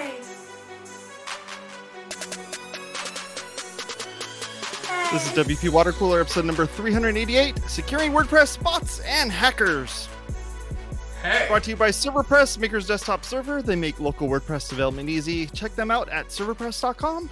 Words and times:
Hi. 0.00 0.12
This 5.12 5.26
is 5.26 5.32
WP 5.32 5.70
Water 5.70 5.92
Cooler 5.92 6.20
episode 6.20 6.44
number 6.44 6.66
388 6.66 7.58
Securing 7.66 8.12
WordPress 8.12 8.62
Bots 8.62 9.00
and 9.00 9.30
Hackers. 9.30 10.08
Hey. 11.22 11.46
Brought 11.48 11.64
to 11.64 11.70
you 11.70 11.76
by 11.76 11.90
Serverpress, 11.90 12.58
Maker's 12.58 12.86
Desktop 12.86 13.24
Server. 13.24 13.60
They 13.60 13.76
make 13.76 14.00
local 14.00 14.28
WordPress 14.28 14.70
development 14.70 15.10
easy. 15.10 15.46
Check 15.46 15.74
them 15.74 15.90
out 15.90 16.08
at 16.08 16.28
serverpress.com. 16.28 17.28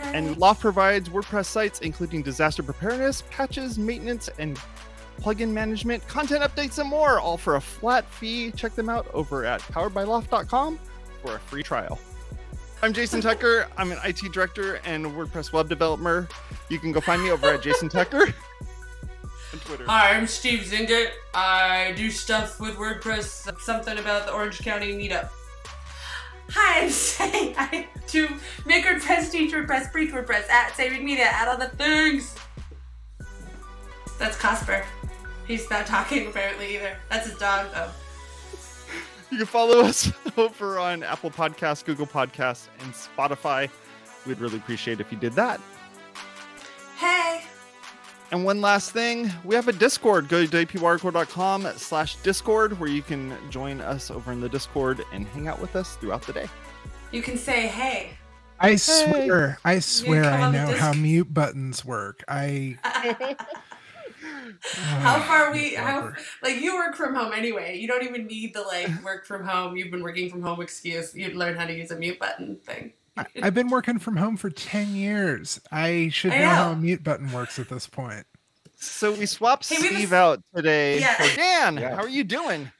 And 0.00 0.38
Loft 0.38 0.60
provides 0.60 1.08
WordPress 1.08 1.46
sites 1.46 1.80
including 1.80 2.22
disaster 2.22 2.62
preparedness, 2.62 3.24
patches, 3.30 3.78
maintenance, 3.78 4.28
and 4.38 4.60
plugin 5.20 5.50
management, 5.50 6.06
content 6.06 6.44
updates, 6.44 6.78
and 6.78 6.88
more, 6.88 7.18
all 7.18 7.36
for 7.36 7.56
a 7.56 7.60
flat 7.60 8.08
fee. 8.08 8.52
Check 8.52 8.76
them 8.76 8.88
out 8.88 9.08
over 9.12 9.44
at 9.44 9.60
poweredbyloft.com 9.62 10.78
for 11.22 11.36
a 11.36 11.38
free 11.38 11.62
trial. 11.62 11.98
I'm 12.82 12.92
Jason 12.92 13.20
Tucker. 13.20 13.66
I'm 13.76 13.90
an 13.90 13.98
IT 14.04 14.32
director 14.32 14.76
and 14.84 15.04
WordPress 15.06 15.52
web 15.52 15.68
developer. 15.68 16.28
You 16.68 16.78
can 16.78 16.92
go 16.92 17.00
find 17.00 17.22
me 17.22 17.30
over 17.30 17.48
at 17.48 17.62
Jason 17.62 17.88
Tucker 17.88 18.22
on 19.52 19.58
Twitter. 19.60 19.84
Hi, 19.86 20.12
I'm 20.16 20.26
Steve 20.26 20.60
Zehngut. 20.60 21.10
I 21.34 21.92
do 21.96 22.10
stuff 22.10 22.60
with 22.60 22.76
WordPress, 22.76 23.58
something 23.60 23.98
about 23.98 24.26
the 24.26 24.32
Orange 24.32 24.60
County 24.60 24.92
meetup. 24.92 25.30
Hi, 26.50 26.82
I'm 26.82 26.88
Sé. 26.88 27.54
I 27.56 27.88
do 28.06 28.28
make 28.64 28.84
WordPress, 28.84 29.32
teach 29.32 29.52
WordPress, 29.52 29.90
preach 29.90 30.12
WordPress, 30.12 30.48
at 30.48 30.72
Sé 30.72 30.90
Reed 30.90 31.02
Media, 31.02 31.26
at 31.26 31.48
all 31.48 31.58
the 31.58 31.68
things. 31.68 32.36
That's 34.18 34.36
Cosper. 34.36 34.84
He's 35.46 35.68
not 35.68 35.86
talking 35.86 36.28
apparently 36.28 36.76
either. 36.76 36.96
That's 37.10 37.28
his 37.28 37.38
dog 37.38 37.66
though. 37.72 37.90
You 39.30 39.36
can 39.36 39.46
follow 39.46 39.80
us 39.80 40.10
over 40.38 40.78
on 40.78 41.02
Apple 41.02 41.30
Podcasts, 41.30 41.84
Google 41.84 42.06
Podcasts, 42.06 42.68
and 42.80 42.94
Spotify. 42.94 43.68
We'd 44.26 44.40
really 44.40 44.56
appreciate 44.56 45.00
if 45.00 45.12
you 45.12 45.18
did 45.18 45.34
that. 45.34 45.60
Hey. 46.96 47.42
And 48.30 48.42
one 48.42 48.62
last 48.62 48.92
thing, 48.92 49.30
we 49.44 49.54
have 49.54 49.68
a 49.68 49.72
Discord. 49.72 50.28
Go 50.28 50.46
to 50.46 50.66
wpwatercooler.com 50.66 51.68
slash 51.76 52.16
Discord 52.16 52.80
where 52.80 52.88
you 52.88 53.02
can 53.02 53.36
join 53.50 53.82
us 53.82 54.10
over 54.10 54.32
in 54.32 54.40
the 54.40 54.48
Discord 54.48 55.04
and 55.12 55.26
hang 55.28 55.46
out 55.46 55.60
with 55.60 55.76
us 55.76 55.96
throughout 55.96 56.22
the 56.22 56.32
day. 56.32 56.46
You 57.12 57.20
can 57.20 57.36
say 57.36 57.68
hey. 57.68 58.12
I 58.60 58.76
swear, 58.76 59.58
I 59.64 59.78
swear, 59.78 60.24
I 60.24 60.50
know 60.50 60.74
how 60.74 60.92
mute 60.92 61.32
buttons 61.32 61.84
work. 61.84 62.24
I 62.26 62.76
How 64.74 65.20
far 65.20 65.52
we 65.52 65.74
how 65.74 66.12
like 66.42 66.60
you 66.60 66.76
work 66.76 66.94
from 66.96 67.14
home 67.14 67.32
anyway. 67.32 67.78
You 67.78 67.88
don't 67.88 68.02
even 68.04 68.26
need 68.26 68.54
the 68.54 68.62
like 68.62 68.88
work 69.04 69.26
from 69.26 69.44
home. 69.46 69.76
You've 69.76 69.90
been 69.90 70.02
working 70.02 70.30
from 70.30 70.42
home 70.42 70.60
excuse. 70.60 71.14
You'd 71.14 71.34
learn 71.36 71.56
how 71.56 71.66
to 71.66 71.74
use 71.74 71.90
a 71.90 71.96
mute 71.96 72.18
button 72.18 72.56
thing. 72.56 72.92
I- 73.16 73.26
I've 73.42 73.54
been 73.54 73.68
working 73.68 73.98
from 73.98 74.16
home 74.16 74.36
for 74.36 74.50
ten 74.50 74.94
years. 74.94 75.60
I 75.72 76.08
should 76.12 76.32
I 76.32 76.38
know, 76.38 76.48
how 76.48 76.70
a 76.72 76.76
mute 76.76 77.02
button 77.02 77.32
works 77.32 77.58
at 77.58 77.68
this 77.68 77.86
point. 77.86 78.24
So 78.76 79.12
we 79.12 79.26
swapped 79.26 79.68
Hey, 79.68 79.76
we 79.80 79.86
have 79.86 79.92
a 79.92 79.96
Steve 79.96 80.12
s- 80.12 80.16
out 80.16 80.42
today 80.54 81.00
Yeah. 81.00 81.14
for 81.16 81.36
Dan. 81.36 81.76
Yeah. 81.78 81.96
How 81.96 82.02
are 82.02 82.08
you 82.08 82.22
doing? 82.22 82.70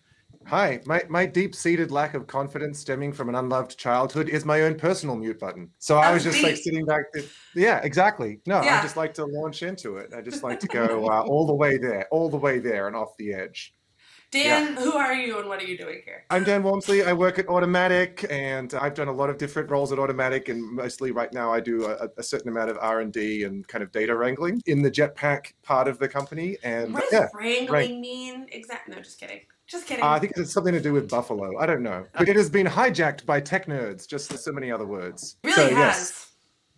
Hi, 0.49 0.81
my, 0.87 1.03
my 1.11 1.27
deep 1.27 1.55
seated 1.55 1.91
lack 1.91 2.15
of 2.15 2.27
confidence 2.27 2.79
stemming 2.79 3.13
from 3.13 3.29
an 3.29 3.35
unloved 3.35 3.77
childhood 3.77 4.31
is 4.31 4.47
my 4.47 4.63
own 4.63 4.77
personal 4.77 5.15
mute 5.15 5.39
button. 5.39 5.71
So 5.79 5.99
I 5.99 6.09
Oh, 6.11 6.15
was 6.15 6.25
just 6.25 6.43
like 6.43 6.57
sitting 6.57 6.87
back. 6.87 7.03
There. 7.13 7.25
Yeah, 7.55 7.81
exactly. 7.83 8.41
No, 8.47 8.63
Yeah. 8.63 8.79
I 8.79 8.83
just 8.83 8.97
like 8.97 9.13
to 9.15 9.27
launch 9.27 9.63
into 9.63 9.99
it. 9.99 10.15
I 10.17 10.23
just 10.23 10.43
like 10.43 10.59
to 10.61 10.67
go 10.67 11.07
uh, 11.13 11.21
all 11.21 11.47
the 11.47 11.55
way 11.55 11.77
there, 11.77 12.09
all 12.11 12.31
the 12.31 12.39
way 12.39 12.61
there 12.61 12.87
and 12.87 12.97
off 12.97 13.15
the 13.19 13.35
edge. 13.35 13.75
Dan, 14.31 14.75
who 14.75 14.93
are 14.93 15.13
you 15.15 15.39
and 15.39 15.49
what 15.51 15.61
are 15.61 15.67
you 15.67 15.77
doing 15.77 16.01
here? 16.07 16.25
I'm 16.31 16.45
Dan 16.45 16.63
Walmsley. 16.63 17.03
I 17.03 17.13
work 17.15 17.39
at 17.39 17.47
Automattic, 17.47 18.31
and 18.31 18.73
I've 18.75 18.93
done 18.93 19.09
a 19.09 19.13
lot 19.13 19.31
of 19.31 19.39
different 19.39 19.71
roles 19.71 19.91
at 19.91 19.99
Automattic. 19.99 20.51
And 20.51 20.63
mostly 20.63 21.13
right 21.13 21.33
now, 21.33 21.51
I 21.53 21.61
do 21.61 21.87
a, 21.87 22.09
a 22.19 22.23
certain 22.23 22.49
amount 22.51 22.71
of 22.71 22.77
R 22.79 23.01
and 23.01 23.11
D 23.13 23.45
and 23.45 23.67
kind 23.69 23.83
of 23.83 23.91
data 23.91 24.15
wrangling 24.15 24.63
in 24.67 24.83
the 24.83 24.91
Jetpack 24.91 25.53
part 25.63 25.89
of 25.89 25.99
the 25.99 26.09
company. 26.09 26.57
And 26.63 26.93
What 26.93 27.05
does 27.05 27.13
yeah, 27.13 27.27
wrangling 27.35 27.71
right. 27.71 27.91
mean 27.99 28.47
exactly? 28.53 28.95
No, 28.95 29.01
just 29.03 29.19
kidding. 29.19 29.41
Just 29.69 29.87
kidding. 29.87 30.03
Uh, 30.03 30.09
I 30.09 30.19
think 30.19 30.33
it's 30.37 30.51
something 30.51 30.73
to 30.73 30.81
do 30.81 30.95
with 30.95 31.11
Buffalo. 31.11 31.59
I 31.59 31.67
don't 31.67 31.83
know. 31.83 32.05
But 32.17 32.29
it 32.29 32.37
has 32.37 32.49
been 32.49 32.67
hijacked 32.67 33.27
by 33.27 33.41
tech 33.41 33.67
nerds, 33.67 34.09
just 34.09 34.37
so 34.37 34.51
many 34.51 34.73
other 34.73 34.87
words. 34.87 35.37
really 35.45 35.55
so, 35.57 35.69
has. 35.75 35.77
Yes, 35.77 36.29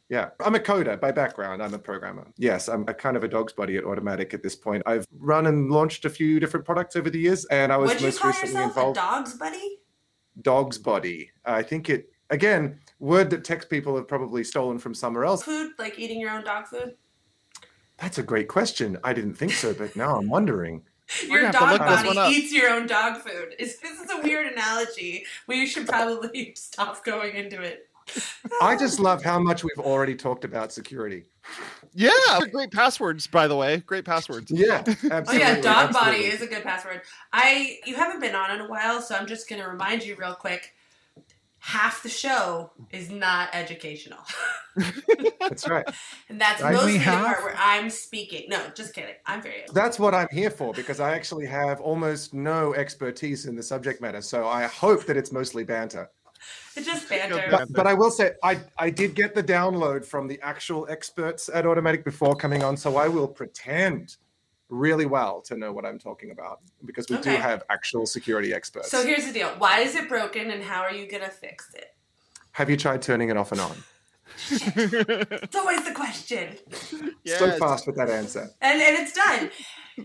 yeah. 0.09 0.31
I'm 0.45 0.57
a 0.57 0.59
coder 0.59 1.01
by 1.01 1.13
background. 1.13 1.63
I'm 1.63 1.73
a 1.73 1.79
programmer. 1.79 2.27
Yes, 2.37 2.69
I'm 2.69 2.83
a 2.89 2.95
kind 2.95 3.17
of 3.17 3.23
a 3.23 3.29
dog's 3.29 3.53
buddy 3.53 3.77
at 3.77 3.85
Automattic 3.85 4.35
at 4.35 4.43
this 4.43 4.57
point. 4.57 4.83
I've 4.87 5.07
run 5.19 5.47
and 5.47 5.71
launched 5.71 6.05
a 6.05 6.11
few 6.11 6.41
different 6.41 6.67
products 6.67 6.97
over 6.97 7.11
the 7.11 7.19
years, 7.21 7.45
and 7.47 7.73
I 7.73 7.77
was 7.77 7.91
Would 7.93 8.01
you 8.01 8.07
most 8.09 8.21
call 8.21 8.31
recently 8.33 8.55
yourself 8.55 8.77
a 8.77 8.81
involved. 8.81 8.97
dog's 8.97 9.35
buddy? 9.35 9.79
Dog's 10.43 10.79
body. 10.79 11.31
I 11.45 11.63
think 11.63 11.91
it, 11.91 12.11
again, 12.31 12.81
word 12.99 13.31
that 13.31 13.45
tech 13.45 13.71
people 13.71 13.95
have 13.95 14.09
probably 14.09 14.43
stolen 14.43 14.81
from 14.81 14.95
somewhere 14.95 15.25
else. 15.25 15.45
Food, 15.45 15.73
like 15.79 15.97
eating 16.01 16.21
your 16.21 16.31
own 16.31 16.43
dog 16.43 16.67
food? 16.67 16.97
That's 17.99 18.19
a 18.19 18.23
great 18.25 18.49
question. 18.49 18.99
I 19.05 19.13
didn't 19.13 19.35
think 19.35 19.53
so, 19.53 19.75
but 19.75 19.95
now 19.95 20.17
I'm 20.17 20.29
wondering. 20.29 20.83
Your 21.27 21.51
gonna 21.51 21.67
have 21.67 21.79
to 21.79 22.05
dog 22.05 22.15
body 22.15 22.35
eats 22.35 22.53
your 22.53 22.71
own 22.71 22.87
dog 22.87 23.19
food. 23.19 23.55
Is 23.59 23.79
this 23.83 24.01
is 24.01 24.11
a 24.11 24.21
weird 24.23 24.53
analogy. 24.53 25.25
We 25.47 25.67
should 25.67 25.87
probably 25.87 26.53
stop 26.57 27.05
going 27.05 27.35
into 27.35 27.63
it. 27.63 27.87
I 28.61 28.77
just 28.77 28.99
love 28.99 29.23
how 29.23 29.39
much 29.39 29.63
we've 29.63 29.79
already 29.79 30.17
talked 30.17 30.45
about 30.45 30.73
security. 30.73 31.25
Yeah, 31.95 32.11
great 32.51 32.73
passwords, 32.73 33.29
by 33.29 33.47
the 33.47 33.55
way. 33.55 33.79
Great 33.79 34.05
passwords. 34.05 34.51
Yeah, 34.51 34.83
oh, 34.89 35.23
oh 35.29 35.33
yeah, 35.33 35.61
dog 35.61 35.93
body 35.93 36.25
is 36.25 36.43
a 36.43 36.47
good 36.47 36.63
password. 36.63 37.03
I 37.33 37.79
you 37.85 37.95
haven't 37.95 38.21
been 38.21 38.35
on 38.35 38.51
in 38.53 38.61
a 38.61 38.69
while, 38.69 39.01
so 39.01 39.15
I'm 39.15 39.27
just 39.27 39.49
gonna 39.49 39.69
remind 39.69 40.05
you 40.05 40.17
real 40.17 40.35
quick. 40.35 40.75
Half 41.63 42.03
the 42.03 42.09
show 42.09 42.71
is 42.91 43.11
not 43.11 43.51
educational, 43.53 44.19
That's 45.41 45.69
right. 45.69 45.85
and 46.31 46.41
that's 46.41 46.63
Only 46.63 46.75
mostly 46.75 46.93
the 46.95 46.99
half? 47.01 47.27
part 47.27 47.45
where 47.45 47.55
I'm 47.59 47.91
speaking. 47.91 48.49
No, 48.49 48.61
just 48.75 48.95
kidding. 48.95 49.15
I'm 49.27 49.43
very. 49.43 49.65
That's 49.75 49.99
what 49.99 50.15
I'm 50.15 50.29
here 50.31 50.51
for 50.51 50.73
because 50.73 51.01
I 51.01 51.15
actually 51.15 51.47
have 51.47 51.81
almost 51.83 52.33
no 52.33 52.75
expertise 52.75 53.45
in 53.45 53.57
the 53.57 53.63
subject 53.63 54.01
matter. 54.01 54.23
So 54.23 54.49
I 54.49 54.65
hope 54.69 55.05
that 55.05 55.19
it's 55.19 55.33
mostly 55.33 55.63
banter. 55.65 56.11
It's 56.77 56.87
just 56.87 57.09
banter. 57.11 57.45
But, 57.51 57.71
but 57.73 57.87
I 57.87 57.93
will 57.93 58.11
say, 58.11 58.33
I, 58.43 58.59
I 58.79 58.89
did 58.89 59.15
get 59.15 59.35
the 59.35 59.43
download 59.43 60.05
from 60.07 60.27
the 60.27 60.41
actual 60.41 60.87
experts 60.89 61.51
at 61.53 61.65
Automattic 61.67 62.05
before 62.05 62.35
coming 62.35 62.63
on. 62.63 62.77
So 62.77 62.97
I 62.97 63.07
will 63.09 63.29
pretend 63.29 64.17
really 64.71 65.07
well 65.07 65.41
to 65.43 65.57
know 65.57 65.73
what 65.73 65.85
I'm 65.85 65.99
talking 65.99 66.31
about 66.31 66.61
because 66.85 67.09
we 67.09 67.19
do 67.19 67.31
have 67.31 67.63
actual 67.71 68.07
security 68.07 68.55
experts. 68.55 68.91
So 68.91 69.05
here's 69.05 69.27
the 69.27 69.33
deal. 69.33 69.49
Why 69.59 69.81
is 69.81 69.95
it 69.95 70.09
broken, 70.09 70.51
and 70.51 70.63
how 70.63 70.81
are 70.81 70.93
you 70.93 71.11
gonna 71.11 71.31
fix 71.31 71.73
it? 71.75 71.95
have 72.53 72.69
you 72.69 72.77
tried 72.77 73.01
turning 73.01 73.31
it 73.31 73.37
off 73.37 73.53
and 73.53 73.61
on? 73.61 73.77
It's 74.51 75.57
always 75.57 75.85
the 75.85 75.93
question. 75.95 76.57
So 77.27 77.51
fast 77.59 77.87
with 77.87 77.97
that 77.97 78.11
answer. 78.11 78.51
and 78.61 78.81
and 78.81 78.99
it's 78.99 79.13
done. 79.13 79.51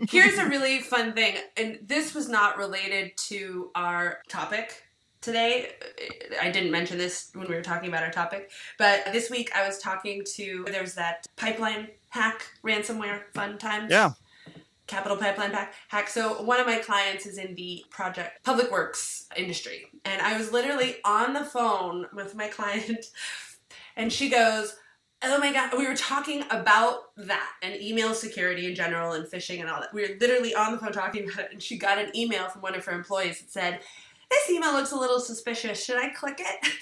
Here's 0.10 0.38
a 0.38 0.46
really 0.46 0.82
fun 0.82 1.14
thing, 1.14 1.38
and 1.58 1.80
this 1.82 2.14
was 2.14 2.28
not 2.28 2.58
related 2.58 3.16
to 3.30 3.72
our 3.76 4.20
topic 4.28 4.84
today. 5.22 5.72
I 6.42 6.52
didn't 6.52 6.72
mention 6.72 6.98
this 6.98 7.30
when 7.34 7.48
we 7.48 7.56
were 7.56 7.62
talking 7.62 7.90
about 7.90 8.04
our 8.04 8.12
topic, 8.12 8.52
but 8.78 9.06
this 9.12 9.30
week 9.30 9.52
I 9.56 9.66
was 9.66 9.78
talking 9.80 10.24
to 10.36 10.66
there's 10.68 10.96
that 10.96 11.26
pipeline 11.36 11.90
hack 12.10 12.46
ransomware 12.64 13.24
fun 13.34 13.58
times. 13.58 13.92
Yeah. 13.92 14.12
Capital 14.88 15.18
Pipeline 15.18 15.52
Pack 15.52 15.74
hack. 15.88 16.08
So 16.08 16.42
one 16.42 16.60
of 16.60 16.68
my 16.68 16.78
clients 16.78 17.26
is 17.26 17.38
in 17.38 17.56
the 17.56 17.84
project 17.90 18.44
public 18.44 18.72
works 18.72 19.28
industry, 19.36 19.88
and 20.04 20.22
I 20.22 20.38
was 20.38 20.52
literally 20.52 20.98
on 21.04 21.34
the 21.34 21.44
phone 21.44 22.06
with 22.14 22.36
my 22.36 22.48
client, 22.50 23.06
and 23.96 24.12
she 24.12 24.30
goes, 24.30 24.76
"Oh 25.24 25.40
my 25.40 25.52
god!" 25.52 25.72
We 25.78 25.88
were 25.88 25.96
talking 25.96 26.44
about 26.52 27.16
that 27.18 27.52
and 27.64 27.76
email 27.82 28.14
security 28.14 28.68
in 28.68 28.76
general 28.76 29.14
and 29.14 29.26
phishing 29.26 29.60
and 29.60 29.70
all 29.70 29.82
that. 29.82 29.94
We 29.94 30.04
were 30.04 30.16
literally 30.20 30.54
on 30.54 30.72
the 30.72 30.78
phone 30.78 30.92
talking 30.92 31.30
about 31.30 31.46
it, 31.46 31.52
and 31.52 31.64
she 31.64 31.78
got 31.78 31.98
an 31.98 32.16
email 32.16 32.48
from 32.50 32.62
one 32.62 32.76
of 32.76 32.86
her 32.86 32.94
employees 32.94 33.40
that 33.40 33.52
said, 33.52 33.80
"This 34.30 34.50
email 34.50 34.74
looks 34.74 34.92
a 34.92 34.98
little 34.98 35.20
suspicious. 35.20 35.84
Should 35.84 35.98
I 35.98 36.10
click 36.10 36.40
it?" 36.40 36.74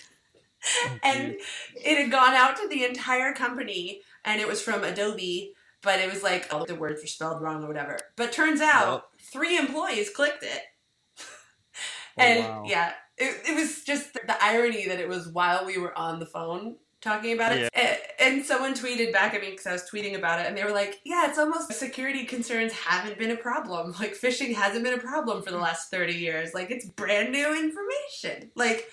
Oh, 0.85 0.97
and 1.03 1.35
it 1.75 1.97
had 2.01 2.11
gone 2.11 2.33
out 2.33 2.57
to 2.57 2.67
the 2.67 2.83
entire 2.83 3.33
company, 3.33 4.01
and 4.25 4.41
it 4.41 4.47
was 4.47 4.61
from 4.61 4.83
Adobe 4.83 5.53
but 5.83 5.99
it 5.99 6.11
was 6.11 6.23
like 6.23 6.47
oh, 6.51 6.65
the 6.65 6.75
words 6.75 7.01
were 7.01 7.07
spelled 7.07 7.41
wrong 7.41 7.63
or 7.63 7.67
whatever. 7.67 7.97
But 8.15 8.31
turns 8.31 8.61
out 8.61 9.05
three 9.31 9.57
employees 9.57 10.09
clicked 10.09 10.43
it. 10.43 10.61
Oh, 12.17 12.21
and 12.21 12.39
wow. 12.43 12.63
yeah, 12.65 12.93
it, 13.17 13.41
it 13.49 13.55
was 13.55 13.83
just 13.83 14.13
the 14.13 14.43
irony 14.43 14.87
that 14.87 14.99
it 14.99 15.07
was 15.09 15.27
while 15.29 15.65
we 15.65 15.77
were 15.77 15.97
on 15.97 16.19
the 16.19 16.25
phone 16.27 16.75
talking 17.01 17.33
about 17.33 17.51
it. 17.51 17.69
A- 17.75 18.21
And 18.23 18.45
someone 18.45 18.73
tweeted 18.75 19.11
back 19.11 19.33
at 19.33 19.41
me 19.41 19.49
because 19.49 19.65
I 19.67 19.73
was 19.73 19.83
tweeting 19.91 20.15
about 20.15 20.39
it, 20.39 20.47
and 20.47 20.55
they 20.57 20.63
were 20.63 20.71
like, 20.71 20.99
"Yeah, 21.03 21.27
it's 21.27 21.39
almost 21.39 21.73
security 21.73 22.25
concerns 22.25 22.71
haven't 22.71 23.17
been 23.17 23.31
a 23.31 23.35
problem. 23.35 23.93
Like 23.99 24.15
phishing 24.15 24.53
hasn't 24.53 24.83
been 24.83 24.93
a 24.93 25.01
problem 25.01 25.41
for 25.41 25.51
the 25.51 25.57
last 25.57 25.89
thirty 25.89 26.13
years. 26.13 26.53
Like 26.53 26.69
it's 26.71 26.85
brand 26.85 27.31
new 27.31 27.47
information. 27.53 28.51
Like 28.55 28.87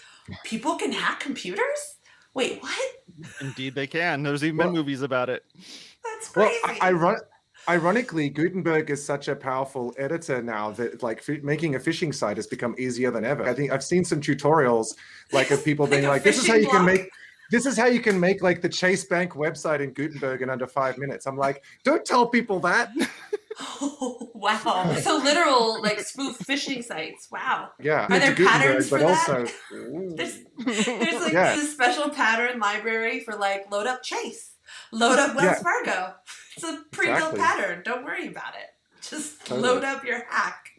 people 0.45 0.77
can 0.77 0.93
hack 0.93 1.21
computers. 1.21 1.97
Wait, 2.35 2.63
what? 2.63 2.79
Indeed, 3.41 3.75
they 3.75 3.87
can. 3.87 4.23
There's 4.23 4.45
even 4.45 4.57
been 4.57 4.67
Well- 4.69 4.75
movies 4.77 5.03
about 5.03 5.29
it. 5.31 5.45
That's 6.05 6.35
Well, 6.35 6.49
crazy. 6.63 6.81
I, 6.81 6.89
iron- 6.89 7.17
Ironically, 7.69 8.31
Gutenberg 8.31 8.89
is 8.89 9.05
such 9.05 9.29
a 9.29 9.37
powerful 9.37 9.95
editor 9.99 10.43
now 10.43 10.71
that 10.73 11.03
like 11.03 11.19
f- 11.29 11.43
making 11.43 11.75
a 11.75 11.79
phishing 11.79 12.13
site 12.15 12.39
has 12.39 12.47
become 12.47 12.75
easier 12.79 13.11
than 13.11 13.23
ever. 13.25 13.45
I 13.47 13.53
think 13.53 13.71
I've 13.71 13.85
seen 13.85 14.03
some 14.03 14.19
tutorials 14.21 14.95
like 15.33 15.51
of 15.51 15.63
people 15.63 15.85
Like 15.87 15.91
being 15.91 16.07
like, 16.09 16.23
"This 16.23 16.39
is 16.39 16.47
how 16.49 16.55
phishing 16.55 16.63
you 16.63 16.69
can 16.71 16.85
make." 16.87 17.11
This 17.51 17.67
is 17.67 17.77
how 17.77 17.87
you 17.87 18.01
can 18.01 18.19
make 18.19 18.43
like 18.43 18.63
the 18.63 18.69
Chase 18.69 19.05
Bank 19.05 19.33
website 19.35 19.81
in 19.81 19.91
Gutenberg 19.93 20.41
in 20.41 20.49
under 20.49 20.67
five 20.67 20.97
minutes. 20.99 21.27
I'm 21.27 21.37
like, 21.37 21.63
don't 21.85 22.05
tell 22.05 22.27
people 22.27 22.61
that. 22.61 22.91
Oh, 23.59 24.31
wow. 24.35 24.95
So 25.01 25.17
literal 25.19 25.83
like 25.83 26.01
spoof 26.01 26.39
phishing 26.39 26.85
sites. 26.85 27.29
Wow. 27.33 27.71
Yeah, 27.81 28.07
Are 28.09 28.19
there 28.19 28.35
patterns 28.35 28.89
for 28.89 28.99
but 28.99 29.09
that? 29.09 29.29
also. 29.29 29.53
There's 30.17 30.39
there's 30.65 31.21
like 31.21 31.33
Yeah. 31.33 31.57
this 31.57 31.73
special 31.73 32.11
pattern 32.11 32.61
library 32.61 33.21
for 33.21 33.35
like 33.35 33.71
load 33.71 33.87
up 33.87 34.03
Chase, 34.03 34.55
load 34.93 35.19
up 35.19 35.35
Wells 35.35 35.45
Yeah. 35.47 35.63
Fargo. 35.63 36.15
It's 36.57 36.65
a 36.65 36.83
pre-built 36.93 37.35
Exactly. 37.35 37.41
pattern. 37.41 37.83
Don't 37.85 38.05
worry 38.05 38.29
about 38.29 38.55
it. 38.55 38.69
Just 39.03 39.41
Totally. 39.47 39.63
load 39.69 39.85
up 39.85 40.05
your 40.05 40.23
hack. 40.29 40.70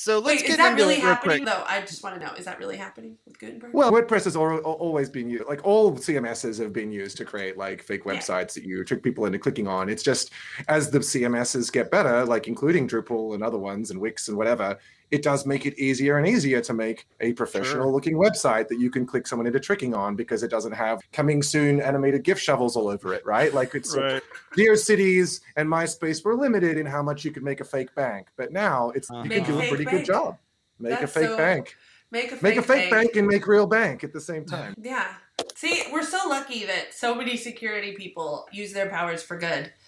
So 0.00 0.18
let's 0.18 0.26
Wait, 0.26 0.40
get 0.46 0.50
is 0.52 0.56
that 0.56 0.70
into 0.72 0.82
really 0.82 0.94
it 0.94 0.98
real 0.98 1.06
happening 1.08 1.44
quick. 1.44 1.54
though? 1.54 1.62
I 1.66 1.82
just 1.82 2.02
want 2.02 2.18
to 2.18 2.26
know. 2.26 2.32
Is 2.32 2.46
that 2.46 2.58
really 2.58 2.78
happening 2.78 3.18
with 3.26 3.38
Gutenberg? 3.38 3.74
Well, 3.74 3.92
WordPress 3.92 4.24
has 4.24 4.34
al- 4.34 4.50
al- 4.52 4.60
always 4.60 5.10
been 5.10 5.28
used. 5.28 5.44
Like 5.46 5.60
all 5.62 5.92
CMSs 5.94 6.58
have 6.58 6.72
been 6.72 6.90
used 6.90 7.18
to 7.18 7.26
create 7.26 7.58
like 7.58 7.82
fake 7.82 8.02
Yeah. 8.06 8.14
websites 8.14 8.54
that 8.54 8.64
you 8.64 8.82
trick 8.82 9.02
people 9.02 9.26
into 9.26 9.38
clicking 9.38 9.68
on. 9.68 9.90
It's 9.90 10.02
just 10.02 10.30
as 10.68 10.90
the 10.90 11.00
CMSs 11.00 11.70
get 11.70 11.90
better, 11.90 12.24
like 12.24 12.48
including 12.48 12.88
Drupal 12.88 13.34
and 13.34 13.42
other 13.42 13.58
ones 13.58 13.90
and 13.90 14.00
Wix 14.00 14.28
and 14.28 14.38
whatever, 14.38 14.78
it 15.10 15.22
does 15.22 15.44
make 15.44 15.66
it 15.66 15.76
easier 15.78 16.18
and 16.18 16.26
easier 16.26 16.60
to 16.60 16.72
make 16.72 17.06
a 17.20 17.32
professional 17.32 17.92
looking 17.92 18.14
website 18.14 18.68
that 18.68 18.78
you 18.78 18.90
can 18.90 19.04
click 19.04 19.26
someone 19.26 19.46
into 19.46 19.58
tricking 19.58 19.94
on 19.94 20.14
because 20.14 20.42
it 20.42 20.50
doesn't 20.50 20.72
have 20.72 21.00
coming 21.12 21.42
soon 21.42 21.80
animated 21.80 22.22
GIF 22.22 22.38
shovels 22.38 22.76
all 22.76 22.88
over 22.88 23.12
it, 23.12 23.24
right? 23.26 23.52
Like 23.52 23.74
it's 23.74 23.96
Right. 23.96 24.22
GeoCities 24.56 25.40
and 25.56 25.68
MySpace 25.68 26.24
were 26.24 26.36
limited 26.36 26.76
in 26.78 26.86
how 26.86 27.02
much 27.02 27.24
you 27.24 27.32
could 27.32 27.42
make 27.42 27.60
a 27.60 27.64
fake 27.64 27.94
bank, 27.94 28.28
but 28.36 28.52
now 28.52 28.90
it's 28.90 29.10
Uh-huh. 29.10 29.22
you 29.24 29.30
can 29.30 29.44
do 29.44 29.60
a 29.60 29.68
pretty 29.68 29.84
bank. 29.84 29.98
good 29.98 30.06
job. 30.06 30.38
Make 30.78 31.00
That's 31.00 31.04
a 31.16 31.20
fake 31.20 31.28
so- 31.28 31.36
bank. 31.36 31.76
Make 32.12 32.26
a 32.26 32.28
fake 32.30 32.42
Make 32.42 32.56
a 32.56 32.62
fake 32.62 32.90
bank. 32.90 33.04
bank 33.12 33.16
and 33.16 33.26
make 33.28 33.46
real 33.46 33.66
bank 33.66 34.02
at 34.02 34.12
the 34.12 34.20
same 34.20 34.44
time. 34.44 34.74
Yeah. 34.80 35.06
See, 35.54 35.84
we're 35.92 36.02
so 36.02 36.28
lucky 36.28 36.66
that 36.66 36.92
so 36.92 37.14
many 37.14 37.36
security 37.36 37.92
people 37.92 38.48
use 38.52 38.72
their 38.72 38.88
powers 38.88 39.22
for 39.22 39.36
good. 39.38 39.72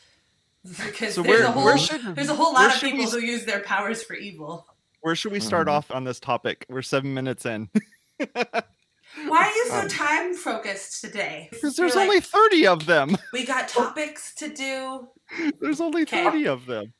Because 0.65 1.15
So 1.15 1.23
there's 1.23 1.41
where- 1.41 1.49
a 1.49 1.51
whole 1.51 1.65
where 1.65 1.79
should- 1.79 2.15
there's 2.15 2.29
a 2.29 2.35
whole 2.35 2.53
lot 2.53 2.67
of 2.67 2.73
should 2.75 2.93
we 2.93 2.99
people 2.99 3.11
who 3.13 3.19
use 3.27 3.45
their 3.45 3.61
powers 3.61 4.03
for 4.05 4.15
evil. 4.15 4.67
Where 5.03 5.15
should 5.17 5.33
we 5.33 5.41
start 5.41 5.67
Mhm. 5.69 5.73
off 5.73 5.91
on 5.91 6.05
this 6.05 6.19
topic? 6.21 6.65
We're 6.69 6.83
seven 6.83 7.13
minutes 7.13 7.45
in. 7.45 7.69
Why 9.27 9.45
are 9.47 9.51
you 9.51 9.67
so 9.69 9.81
Um, 9.81 9.89
time 9.89 10.35
focused 10.35 11.01
today? 11.03 11.49
Because 11.51 11.77
there's 11.77 11.95
You're 11.95 12.05
like, 12.05 12.09
only 12.09 12.21
30 12.21 12.67
of 12.67 12.87
them. 12.87 13.17
we 13.33 13.45
got 13.45 13.69
topics 13.69 14.35
to 14.37 14.49
do. 14.49 15.09
There's 15.61 15.81
only 15.81 16.03
Okay. 16.03 16.25
30 16.25 16.47
of 16.47 16.67
them. 16.67 16.95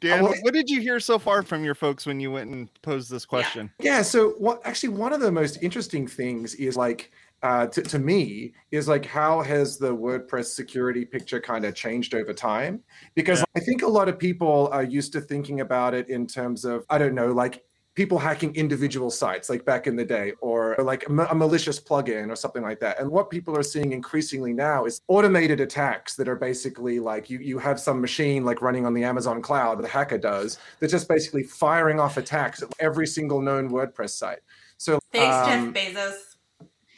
Dan, 0.00 0.22
well- 0.22 0.34
what 0.42 0.54
did 0.54 0.70
you 0.70 0.80
hear 0.80 1.00
so 1.00 1.18
far 1.18 1.42
from 1.42 1.64
your 1.64 1.74
folks 1.74 2.06
when 2.06 2.20
you 2.20 2.30
went 2.30 2.50
and 2.50 2.70
posed 2.82 3.10
this 3.10 3.26
question? 3.26 3.70
Yeah. 3.80 4.02
So 4.02 4.30
what 4.38 4.60
actually 4.64 4.90
one 4.90 5.12
of 5.12 5.20
the 5.20 5.32
most 5.32 5.58
interesting 5.60 6.06
things 6.06 6.54
is 6.54 6.76
like 6.76 7.10
uh, 7.42 7.66
to, 7.66 7.82
to 7.82 7.98
me 7.98 8.52
is 8.70 8.88
like 8.88 9.06
how 9.06 9.42
has 9.42 9.78
the 9.78 9.94
WordPress 9.94 10.46
security 10.46 11.04
picture 11.04 11.40
kind 11.40 11.64
of 11.64 11.74
changed 11.74 12.14
over 12.14 12.32
time? 12.32 12.80
Because 13.14 13.40
Yeah. 13.40 13.44
I 13.56 13.60
think 13.60 13.82
a 13.82 13.88
lot 13.88 14.08
of 14.08 14.18
people 14.18 14.68
are 14.72 14.82
used 14.82 15.12
to 15.12 15.20
thinking 15.20 15.60
about 15.60 15.94
it 15.94 16.08
in 16.08 16.26
terms 16.26 16.64
of 16.64 16.84
I 16.90 16.98
don't 16.98 17.14
know 17.14 17.32
like 17.32 17.64
people 17.94 18.16
hacking 18.16 18.54
individual 18.54 19.10
sites 19.10 19.50
like 19.50 19.64
back 19.64 19.88
in 19.88 19.96
the 19.96 20.04
day 20.04 20.32
or 20.40 20.76
like 20.78 21.04
a, 21.08 21.10
ma- 21.10 21.26
a 21.30 21.34
malicious 21.34 21.80
plugin 21.80 22.30
or 22.30 22.36
something 22.36 22.62
like 22.62 22.78
that 22.78 23.00
and 23.00 23.10
what 23.10 23.28
people 23.28 23.56
are 23.58 23.62
seeing 23.64 23.92
increasingly 23.92 24.52
now 24.52 24.84
is 24.84 25.00
automated 25.08 25.58
attacks 25.58 26.14
that 26.14 26.28
are 26.28 26.36
basically 26.36 27.00
like 27.00 27.28
you 27.28 27.40
you 27.40 27.58
have 27.58 27.80
some 27.80 28.00
machine 28.00 28.44
like 28.44 28.62
running 28.62 28.86
on 28.86 28.94
the 28.94 29.02
amazon 29.02 29.42
cloud 29.42 29.82
the 29.82 29.88
hacker 29.88 30.16
does 30.16 30.58
that's 30.78 30.92
just 30.92 31.08
basically 31.08 31.42
firing 31.42 31.98
off 31.98 32.18
attacks 32.18 32.62
at 32.62 32.68
every 32.78 33.06
single 33.06 33.42
known 33.42 33.68
wordpress 33.68 34.10
site 34.10 34.38
so 34.76 35.00
Thanks, 35.12 35.48
um, 35.48 35.74
Jeff 35.74 35.94
Bezos. 35.94 36.27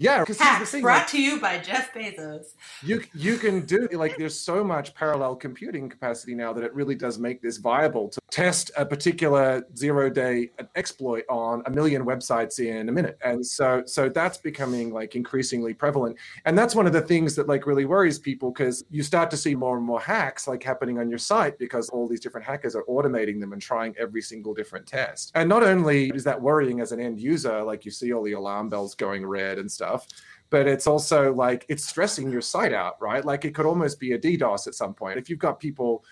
yeah 0.00 0.20
because 0.20 0.38
here's 0.38 0.38
the 0.38 0.44
Hacks 0.44 0.70
thing, 0.72 0.82
brought 0.82 0.98
like, 0.98 1.06
to 1.08 1.22
you 1.22 1.40
by 1.40 1.58
Jeff 1.58 1.94
Bezos. 1.94 2.54
you 2.82 3.02
you 3.14 3.36
can 3.36 3.64
do 3.66 3.86
like 3.92 4.16
there's 4.16 4.38
so 4.38 4.64
much 4.64 4.94
parallel 4.94 5.36
computing 5.36 5.88
capacity 5.88 6.34
now 6.34 6.52
that 6.52 6.64
it 6.64 6.74
really 6.74 6.96
does 6.96 7.18
make 7.18 7.40
this 7.40 7.58
viable 7.58 8.08
to 8.08 8.20
test 8.30 8.70
a 8.76 8.86
particular 8.86 9.64
zero 9.76 10.08
day 10.08 10.50
exploit 10.76 11.24
on 11.28 11.62
a 11.66 11.70
million 11.70 12.04
websites 12.04 12.58
in 12.58 12.88
a 12.88 12.92
minute. 12.92 13.18
And 13.24 13.44
so 13.44 13.82
so 13.86 14.08
that's 14.08 14.38
becoming 14.38 14.92
like 14.92 15.16
increasingly 15.16 15.74
prevalent. 15.74 16.16
And 16.44 16.56
that's 16.56 16.74
one 16.74 16.86
of 16.86 16.92
the 16.92 17.02
things 17.02 17.34
that 17.36 17.48
like 17.48 17.66
really 17.66 17.84
worries 17.84 18.18
people 18.18 18.50
because 18.50 18.84
you 18.90 19.02
start 19.02 19.30
to 19.32 19.36
see 19.36 19.54
more 19.54 19.76
and 19.76 19.84
more 19.84 20.00
hacks 20.00 20.48
like 20.48 20.62
happening 20.62 20.98
on 20.98 21.08
your 21.08 21.18
site 21.18 21.58
because 21.58 21.88
all 21.90 22.08
these 22.08 22.20
different 22.20 22.46
hackers 22.46 22.74
are 22.74 22.84
automating 22.84 23.40
them 23.40 23.52
and 23.52 23.60
trying 23.60 23.94
every 23.98 24.22
single 24.22 24.54
different 24.54 24.86
test. 24.86 25.32
And 25.34 25.48
not 25.48 25.62
only 25.62 26.10
is 26.10 26.24
that 26.24 26.40
worrying 26.40 26.80
as 26.80 26.92
an 26.92 27.00
end 27.00 27.20
user 27.20 27.62
like 27.62 27.84
you 27.84 27.90
see 27.90 28.12
all 28.12 28.22
the 28.22 28.32
alarm 28.32 28.68
bells 28.68 28.94
going 28.94 29.26
red 29.26 29.58
and 29.58 29.70
stuff 29.70 29.89
but 30.50 30.66
it's 30.66 30.86
also 30.86 31.32
like 31.32 31.64
it's 31.68 31.84
stressing 31.84 32.30
your 32.30 32.40
site 32.40 32.72
out, 32.72 33.00
right? 33.00 33.24
Like 33.24 33.44
it 33.44 33.54
could 33.54 33.66
almost 33.66 34.00
be 34.00 34.12
a 34.12 34.18
DDoS 34.18 34.66
at 34.66 34.74
some 34.74 34.94
point. 34.94 35.18
If 35.18 35.30
you've 35.30 35.38
got 35.38 35.60
people 35.60 36.04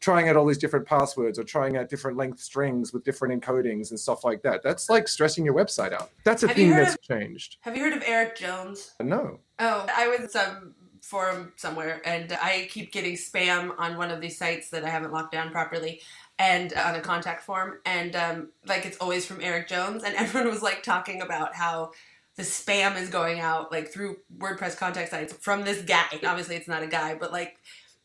trying 0.00 0.28
out 0.28 0.36
all 0.36 0.44
these 0.44 0.58
different 0.58 0.86
passwords 0.86 1.38
or 1.38 1.44
trying 1.44 1.76
out 1.76 1.88
different 1.88 2.16
length 2.16 2.40
strings 2.40 2.92
with 2.92 3.04
different 3.04 3.40
encodings 3.40 3.90
and 3.90 3.98
stuff 3.98 4.24
like 4.24 4.42
that, 4.42 4.62
that's 4.62 4.90
like 4.90 5.08
stressing 5.08 5.44
your 5.44 5.54
website 5.54 5.92
out. 5.92 6.10
That's 6.24 6.42
a 6.42 6.48
Have 6.48 6.56
thing 6.56 6.70
that's 6.70 6.96
changed. 6.98 7.56
Have 7.62 7.76
you 7.76 7.82
heard 7.82 7.94
of 7.94 8.02
Eric 8.04 8.36
Jones? 8.36 8.92
No. 9.00 9.40
Oh, 9.58 9.86
I 9.94 10.08
was 10.08 10.20
in 10.20 10.28
some 10.28 10.74
forum 11.00 11.52
somewhere, 11.56 12.02
and 12.04 12.36
I 12.42 12.68
keep 12.70 12.92
getting 12.92 13.14
spam 13.14 13.72
on 13.78 13.96
one 13.96 14.10
of 14.10 14.20
these 14.20 14.36
sites 14.36 14.70
that 14.70 14.84
I 14.84 14.88
haven't 14.88 15.12
locked 15.12 15.32
down 15.32 15.50
properly, 15.50 16.00
and 16.38 16.72
on 16.74 16.96
a 16.96 17.00
contact 17.00 17.42
form, 17.44 17.78
and 17.86 18.16
um, 18.16 18.48
like 18.66 18.84
it's 18.84 18.98
always 18.98 19.24
from 19.24 19.40
Eric 19.40 19.68
Jones, 19.68 20.02
and 20.02 20.14
everyone 20.16 20.50
was 20.50 20.62
like 20.62 20.82
talking 20.82 21.22
about 21.22 21.54
how 21.54 21.92
the 22.36 22.42
spam 22.42 23.00
is 23.00 23.08
going 23.08 23.40
out 23.40 23.72
like 23.72 23.92
through 23.92 24.16
WordPress 24.36 24.76
contact 24.76 25.10
sites 25.10 25.32
from 25.32 25.64
this 25.64 25.82
guy. 25.82 26.06
Obviously, 26.24 26.56
it's 26.56 26.68
not 26.68 26.82
a 26.82 26.86
guy, 26.86 27.14
but 27.14 27.32
like 27.32 27.56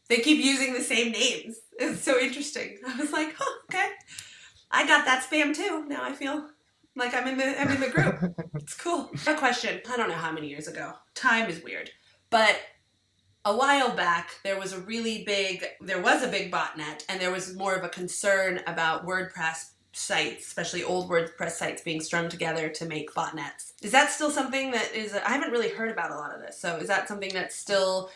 they 0.09 0.17
keep 0.17 0.43
using 0.43 0.73
the 0.73 0.81
same 0.81 1.11
names. 1.11 1.57
It's 1.77 2.03
so 2.03 2.19
interesting. 2.19 2.77
I 2.87 2.95
was 2.97 3.11
like, 3.11 3.35
huh, 3.37 3.59
okay, 3.65 3.89
I 4.71 4.87
got 4.87 5.05
that 5.05 5.25
spam 5.29 5.55
too. 5.55 5.85
Now 5.87 6.03
I 6.03 6.13
feel 6.13 6.47
like 6.95 7.13
I'm 7.13 7.27
in 7.27 7.37
the 7.37 7.61
I'm 7.61 7.69
in 7.69 7.79
the 7.79 7.89
group. 7.89 8.35
It's 8.55 8.75
cool. 8.75 9.09
A 9.25 9.33
question. 9.33 9.81
I 9.91 9.97
don't 9.97 10.07
know 10.07 10.15
how 10.15 10.31
many 10.31 10.47
years 10.47 10.67
ago. 10.67 10.93
Time 11.15 11.49
is 11.49 11.63
weird. 11.63 11.89
But 12.29 12.57
a 13.43 13.55
while 13.55 13.95
back 13.95 14.29
there 14.43 14.59
was 14.59 14.71
a 14.71 14.79
really 14.81 15.23
big 15.23 15.65
there 15.81 16.01
was 16.01 16.21
a 16.21 16.27
big 16.27 16.51
botnet 16.51 17.03
and 17.09 17.19
there 17.19 17.31
was 17.31 17.55
more 17.55 17.73
of 17.73 17.83
a 17.83 17.89
concern 17.89 18.61
about 18.67 19.05
WordPress 19.05 19.70
sites, 19.93 20.47
especially 20.47 20.83
old 20.83 21.09
WordPress 21.09 21.51
sites 21.51 21.81
being 21.81 22.01
strung 22.01 22.29
together 22.29 22.69
to 22.69 22.85
make 22.85 23.13
botnets. 23.13 23.73
Is 23.81 23.91
that 23.91 24.09
still 24.09 24.31
something 24.31 24.71
that 24.71 24.93
is 24.93 25.13
I 25.13 25.29
haven't 25.29 25.51
really 25.51 25.69
heard 25.69 25.91
about 25.91 26.11
a 26.11 26.15
lot 26.15 26.33
of 26.33 26.41
this. 26.41 26.57
So 26.57 26.77
is 26.77 26.87
that 26.87 27.07
something 27.07 27.33
that's 27.33 27.55
still 27.55 28.09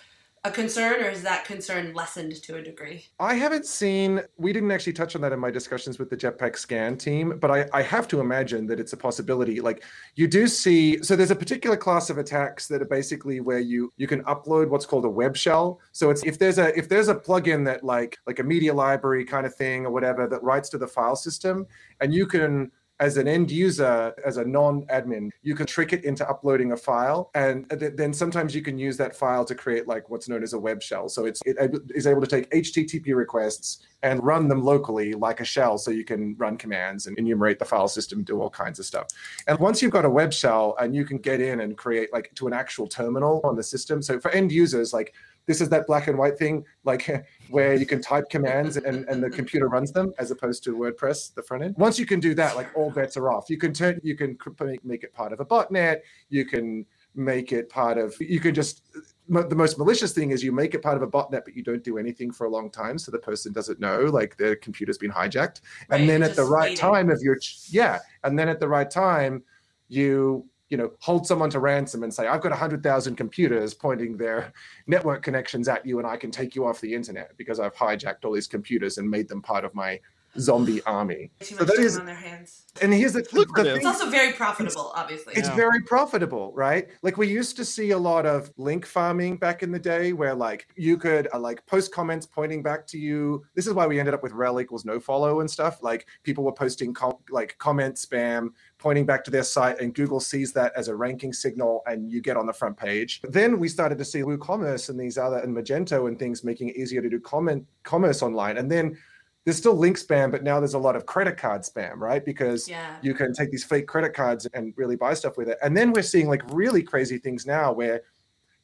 a 0.46 0.52
concern 0.52 1.04
or 1.04 1.10
is 1.10 1.24
that 1.24 1.44
concern 1.44 1.92
lessened 1.96 2.42
to 2.44 2.58
a 2.58 2.62
degree? 2.62 3.04
I 3.20 3.34
haven't 3.34 3.66
seen, 3.66 4.22
we 4.38 4.54
didn't 4.54 4.70
actually 4.70 4.94
touch 4.94 5.16
on 5.16 5.22
that 5.22 5.34
in 5.34 5.40
my 5.40 5.50
discussions 5.50 5.98
with 5.98 6.12
the 6.12 6.16
Jetpack 6.16 6.56
Scan 6.56 6.98
team, 6.98 7.40
but 7.40 7.50
I, 7.50 7.66
I 7.74 7.82
have 7.82 8.08
to 8.10 8.20
imagine 8.20 8.68
that 8.68 8.80
it's 8.80 8.94
a 8.94 8.98
possibility. 8.98 9.60
Like 9.60 9.84
you 10.14 10.28
do 10.28 10.48
see, 10.48 11.02
so 11.02 11.16
there's 11.16 11.32
a 11.32 11.36
particular 11.36 11.76
class 11.76 12.12
of 12.12 12.20
attacks 12.20 12.68
that 12.68 12.80
are 12.80 12.86
basically 12.86 13.40
where 13.40 13.60
you 13.60 13.92
you 13.98 14.08
can 14.08 14.24
upload 14.26 14.70
what's 14.70 14.86
called 14.86 15.06
a 15.06 15.10
web 15.10 15.36
shell. 15.36 15.80
So 15.92 16.12
it's 16.12 16.24
if 16.24 16.38
there's 16.38 16.60
a 16.60 16.78
if 16.78 16.88
there's 16.88 17.08
a 17.08 17.16
plugin 17.16 17.66
that 17.66 17.84
like 17.84 18.18
like 18.28 18.38
a 18.38 18.44
media 18.44 18.74
library 18.74 19.26
kind 19.26 19.48
of 19.48 19.56
thing 19.56 19.86
or 19.86 19.92
whatever 19.92 20.28
that 20.28 20.44
writes 20.44 20.70
to 20.70 20.78
the 20.78 20.88
file 20.88 21.16
system, 21.16 21.66
and 22.02 22.14
you 22.14 22.28
can 22.28 22.72
as 23.00 23.18
an 23.18 23.28
end 23.28 23.52
user, 23.52 24.14
as 24.26 24.38
a 24.38 24.46
non-admin, 24.46 25.30
you 25.42 25.54
can 25.54 25.66
trick 25.66 25.92
it 25.92 26.06
into 26.06 26.28
uploading 26.30 26.72
a 26.72 26.78
file, 26.78 27.30
and 27.36 27.70
th- 27.70 27.94
then 27.96 28.14
sometimes 28.14 28.56
you 28.56 28.62
can 28.62 28.78
use 28.78 28.96
that 28.98 29.16
file 29.16 29.44
to 29.46 29.56
create 29.56 29.88
like 29.88 30.10
what's 30.10 30.30
known 30.30 30.44
as 30.44 30.54
a 30.54 30.60
web 30.60 30.82
shell. 30.82 31.10
So 31.10 31.26
it's 31.26 31.42
it 31.46 31.58
is 31.94 32.08
able 32.08 32.22
to 32.22 32.28
take 32.28 32.50
HTTP 32.52 33.14
requests 33.16 33.86
and 34.02 34.24
run 34.24 34.48
them 34.48 34.64
locally 34.64 35.14
like 35.14 35.42
a 35.42 35.46
shell, 35.46 35.78
so 35.78 35.92
you 35.92 36.06
can 36.06 36.36
run 36.38 36.58
commands 36.58 37.08
and 37.08 37.18
enumerate 37.18 37.60
the 37.60 37.66
file 37.66 37.90
system, 37.90 38.24
do 38.24 38.42
all 38.42 38.50
kinds 38.50 38.80
of 38.80 38.86
stuff. 38.86 39.08
And 39.48 39.60
once 39.60 39.82
you've 39.82 39.92
got 39.92 40.06
a 40.06 40.10
web 40.10 40.32
shell 40.32 40.76
and 40.80 40.96
you 40.96 41.06
can 41.06 41.18
get 41.18 41.42
in 41.42 41.60
and 41.62 41.78
create 41.78 42.14
like 42.14 42.32
to 42.36 42.48
an 42.48 42.54
actual 42.54 42.88
terminal 42.88 43.42
on 43.44 43.56
the 43.56 43.64
system, 43.64 44.02
so 44.02 44.20
for 44.20 44.32
end 44.32 44.52
users, 44.52 44.94
like 44.94 45.14
this 45.46 45.62
is 45.62 45.70
that 45.70 45.88
black 45.88 46.08
and 46.08 46.18
white 46.18 46.38
thing, 46.38 46.64
like 46.84 47.10
where 47.50 47.76
you 47.76 47.86
can 47.86 48.02
type 48.02 48.30
commands 48.30 48.78
and, 48.78 49.06
and 49.08 49.24
the 49.24 49.30
computer 49.30 49.68
runs 49.68 49.92
them 49.92 50.14
as 50.18 50.32
opposed 50.32 50.64
to 50.64 50.76
WordPress, 50.76 51.34
the 51.34 51.44
front 51.44 51.64
end. 51.64 51.76
Once 51.78 52.00
you 52.00 52.06
can 52.06 52.20
do 52.20 52.34
that, 52.36 52.56
like 52.56 52.68
all 52.76 52.90
bets 52.92 53.18
are 53.18 53.32
off. 53.32 53.50
You 53.50 53.58
can 53.58 53.74
turn, 53.74 54.00
you 54.04 54.16
can 54.16 54.38
make, 54.62 54.84
make 54.84 55.04
it 55.04 55.14
part 55.14 55.34
of 55.34 55.40
a 55.40 55.46
botnet. 55.46 56.00
You 56.30 56.46
can 56.46 56.86
make 57.14 57.52
it 57.52 57.70
part 57.70 57.98
of, 57.98 58.16
you 58.20 58.40
can 58.40 58.54
just, 58.54 58.84
the 59.28 59.56
most 59.56 59.78
malicious 59.78 60.12
thing 60.12 60.32
is 60.32 60.44
you 60.44 60.52
make 60.52 60.74
it 60.74 60.82
part 60.82 60.98
of 60.98 61.04
a 61.04 61.08
botnet, 61.08 61.44
but 61.46 61.56
you 61.56 61.64
don't 61.64 61.84
do 61.84 61.98
anything 61.98 62.32
for 62.32 62.46
a 62.46 62.50
long 62.50 62.70
time. 62.70 62.98
So 62.98 63.12
the 63.12 63.20
person 63.20 63.54
doesn't 63.54 63.80
know, 63.80 64.02
like 64.02 64.38
their 64.38 64.56
computer's 64.56 64.98
been 64.98 65.12
hijacked. 65.12 65.62
Right, 65.90 66.02
and 66.02 66.10
then 66.10 66.24
at 66.24 66.36
the 66.36 66.44
right 66.44 66.72
waiting. 66.72 66.78
time 66.78 67.10
of 67.10 67.22
your, 67.22 67.38
yeah. 67.70 68.00
And 68.24 68.38
then 68.38 68.50
at 68.50 68.60
the 68.60 68.68
right 68.68 68.90
time, 68.90 69.44
you, 69.88 70.46
you 70.76 70.82
know, 70.82 70.92
hold 71.00 71.26
someone 71.26 71.50
to 71.50 71.60
ransom 71.62 72.04
and 72.04 72.14
say, 72.14 72.28
I've 72.28 72.42
got 72.42 72.52
100,000 72.52 73.16
computers 73.16 73.74
pointing 73.74 74.18
their 74.18 74.52
network 74.88 75.24
connections 75.24 75.70
at 75.70 75.86
you 75.86 76.00
and 76.00 76.06
I 76.06 76.18
can 76.18 76.32
take 76.32 76.54
you 76.54 76.68
off 76.68 76.82
the 76.82 76.94
internet 76.94 77.32
because 77.38 77.62
I've 77.62 77.74
hijacked 77.74 78.26
all 78.26 78.34
these 78.34 78.48
computers 78.48 78.98
and 78.98 79.10
made 79.10 79.30
them 79.30 79.42
part 79.42 79.64
of 79.64 79.74
my 79.74 80.02
zombie 80.38 80.82
army. 80.84 81.32
Too 81.40 81.56
So 81.56 81.66
much 81.66 81.68
that 81.68 81.90
time 81.90 82.00
on 82.02 82.06
their 82.06 82.16
hands. 82.16 82.66
And 82.82 82.94
here's 82.94 83.14
the, 83.14 83.22
the, 83.22 83.30
lucrative. 83.40 83.78
It's 83.78 83.86
also 83.86 84.10
very 84.10 84.34
profitable, 84.34 84.92
obviously. 84.94 85.34
It's 85.36 85.48
Yeah. 85.48 85.56
very 85.56 85.82
profitable, 85.84 86.52
right? 86.54 86.90
Like 87.04 87.16
we 87.16 87.28
used 87.28 87.56
to 87.56 87.64
see 87.64 87.92
a 87.92 87.98
lot 87.98 88.26
of 88.26 88.52
link 88.58 88.86
farming 88.86 89.38
back 89.38 89.64
in 89.64 89.72
the 89.72 89.80
day 89.80 90.12
where 90.12 90.36
like 90.36 90.68
you 90.76 90.98
could 90.98 91.30
uh, 91.34 91.40
like 91.40 91.66
post 91.68 91.94
comments 91.94 92.26
pointing 92.26 92.62
back 92.62 92.86
to 92.88 92.98
you. 92.98 93.46
This 93.54 93.66
is 93.66 93.74
why 93.74 93.88
we 93.88 93.98
ended 93.98 94.14
up 94.14 94.24
with 94.24 94.34
rel 94.34 94.60
equals 94.60 94.84
no 94.84 95.00
follow 95.00 95.40
and 95.40 95.50
stuff. 95.50 95.82
Like 95.82 96.06
people 96.24 96.44
were 96.44 96.52
posting 96.52 96.94
com- 96.94 97.18
like 97.30 97.58
comment 97.60 97.96
spam 97.96 98.50
pointing 98.78 99.06
back 99.06 99.24
to 99.24 99.32
their 99.32 99.44
site 99.44 99.80
and 99.80 99.94
Google 99.94 100.20
sees 100.20 100.54
that 100.54 100.74
as 100.76 100.88
a 100.88 100.96
ranking 100.96 101.34
signal 101.34 101.82
and 101.88 102.12
you 102.12 102.22
get 102.22 102.38
on 102.38 102.46
the 102.46 102.54
front 102.54 102.78
page. 102.78 103.22
Then 103.24 103.60
we 103.60 103.68
started 103.68 103.98
to 103.98 104.06
see 104.06 104.20
WooCommerce 104.20 104.90
and 104.90 105.00
these 105.00 105.18
other 105.18 105.38
and 105.38 105.56
Magento 105.56 106.08
and 106.08 106.20
things 106.20 106.44
making 106.44 106.70
it 106.70 106.76
easier 106.76 107.02
to 107.02 107.10
do 107.10 107.20
comment 107.20 107.66
commerce 107.84 108.22
online. 108.22 108.58
And 108.58 108.70
then 108.70 108.98
there's 109.46 109.58
still 109.58 109.76
link 109.76 109.98
spam, 109.98 110.32
but 110.32 110.44
now 110.44 110.60
there's 110.60 110.74
a 110.74 110.80
lot 110.80 110.96
of 110.96 111.06
credit 111.06 111.38
card 111.38 111.62
spam, 111.62 111.98
right? 111.98 112.26
Because 112.26 112.68
yeah. 112.68 112.96
you 113.02 113.14
can 113.14 113.32
take 113.32 113.52
these 113.52 113.64
fake 113.64 113.88
credit 113.88 114.14
cards 114.14 114.48
and 114.54 114.74
really 114.76 114.96
buy 114.96 115.14
stuff 115.14 115.38
with 115.38 115.48
it. 115.48 115.58
And 115.62 115.78
then 115.78 115.94
we're 115.94 116.02
seeing 116.02 116.28
like 116.28 116.42
really 116.52 116.82
crazy 116.82 117.20
things 117.20 117.46
now 117.46 117.72
where 117.72 118.02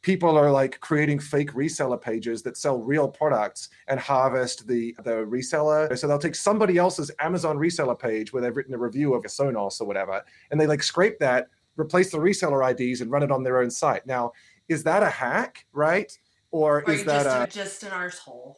people 0.01 0.37
are 0.37 0.51
like 0.51 0.79
creating 0.79 1.19
fake 1.19 1.53
reseller 1.53 1.99
pages 1.99 2.41
that 2.43 2.57
sell 2.57 2.79
real 2.79 3.07
products 3.07 3.69
and 3.87 3.99
harvest 3.99 4.67
the 4.67 4.95
the 5.03 5.25
reseller. 5.25 5.97
So 5.97 6.07
they'll 6.07 6.19
take 6.19 6.35
somebody 6.35 6.77
else's 6.77 7.11
Amazon 7.19 7.57
reseller 7.57 7.97
page 7.97 8.33
where 8.33 8.41
they've 8.41 8.55
written 8.55 8.73
a 8.73 8.77
review 8.77 9.13
of 9.13 9.25
a 9.25 9.27
Sonos 9.27 9.79
or 9.79 9.85
whatever, 9.85 10.23
and 10.49 10.59
they 10.59 10.67
like 10.67 10.83
scrape 10.83 11.19
that, 11.19 11.47
replace 11.77 12.11
the 12.11 12.17
reseller 12.17 12.69
IDs, 12.71 13.01
and 13.01 13.11
run 13.11 13.23
it 13.23 13.31
on 13.31 13.43
their 13.43 13.59
own 13.59 13.69
site. 13.69 14.05
Now, 14.05 14.31
is 14.67 14.83
that 14.83 15.03
a 15.03 15.09
hack, 15.09 15.65
right? 15.73 16.11
Or, 16.51 16.83
Or 16.83 16.91
is 16.91 17.05
that 17.05 17.23
just, 17.53 17.55
a 17.55 17.59
just 17.59 17.83
an 17.83 17.91
arsehole. 17.91 18.55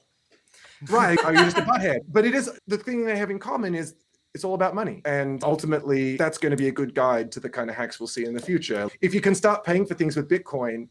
right 0.89 1.17
are 1.25 1.31
you 1.31 1.39
just 1.39 1.57
a 1.57 1.61
butthead 1.61 1.99
but 2.07 2.25
it 2.25 2.33
is 2.33 2.49
the 2.65 2.77
thing 2.77 3.05
they 3.05 3.15
have 3.15 3.29
in 3.29 3.37
common 3.37 3.75
is 3.75 3.93
it's 4.33 4.43
all 4.43 4.55
about 4.55 4.73
money 4.73 4.99
and 5.05 5.43
ultimately 5.43 6.17
that's 6.17 6.39
going 6.39 6.49
to 6.49 6.57
be 6.57 6.69
a 6.69 6.71
good 6.71 6.95
guide 6.95 7.31
to 7.31 7.39
the 7.39 7.47
kind 7.49 7.69
of 7.69 7.75
hacks 7.75 7.99
we'll 7.99 8.07
see 8.07 8.25
in 8.25 8.33
the 8.33 8.41
future 8.41 8.89
if 9.01 9.13
you 9.13 9.21
can 9.21 9.35
start 9.35 9.63
paying 9.63 9.85
for 9.85 9.93
things 9.93 10.15
with 10.15 10.27
bitcoin 10.27 10.87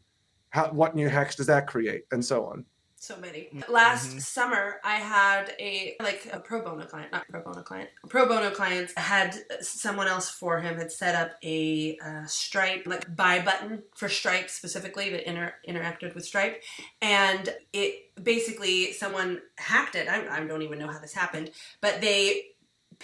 how, 0.53 0.69
what 0.71 0.95
new 0.95 1.09
hacks 1.09 1.35
does 1.35 1.47
that 1.47 1.67
create 1.67 2.03
and 2.11 2.23
so 2.23 2.45
on 2.45 2.65
So 2.95 3.17
many. 3.17 3.49
Last 3.67 4.11
Mhm. 4.15 4.21
summer, 4.21 4.79
I 4.81 4.95
had 4.95 5.53
a 5.59 5.97
like 5.99 6.25
a 6.31 6.39
pro 6.39 6.61
bono 6.61 6.85
client, 6.85 7.11
not 7.11 7.27
pro 7.27 7.41
bono 7.43 7.61
client. 7.61 7.89
A 8.05 8.07
pro 8.07 8.25
bono 8.25 8.49
client 8.49 8.91
had 8.95 9.35
someone 9.59 10.07
else 10.07 10.29
for 10.29 10.61
him 10.61 10.77
had 10.77 10.89
set 10.89 11.13
up 11.13 11.31
a 11.43 11.97
uh, 11.97 12.25
Stripe 12.27 12.83
like 12.85 13.13
buy 13.13 13.39
button 13.39 13.83
for 13.97 14.07
Stripe 14.07 14.49
specifically 14.49 15.09
that 15.09 15.27
inter- 15.29 15.53
interacted 15.67 16.15
with 16.15 16.23
Stripe, 16.23 16.63
and 17.01 17.53
it 17.73 17.91
basically 18.23 18.93
someone 18.93 19.41
hacked 19.57 19.95
it. 19.95 20.07
I, 20.07 20.37
I 20.37 20.39
don't 20.47 20.61
even 20.61 20.79
know 20.79 20.87
how 20.87 20.99
this 20.99 21.13
happened, 21.13 21.51
but 21.81 21.99
they 21.99 22.52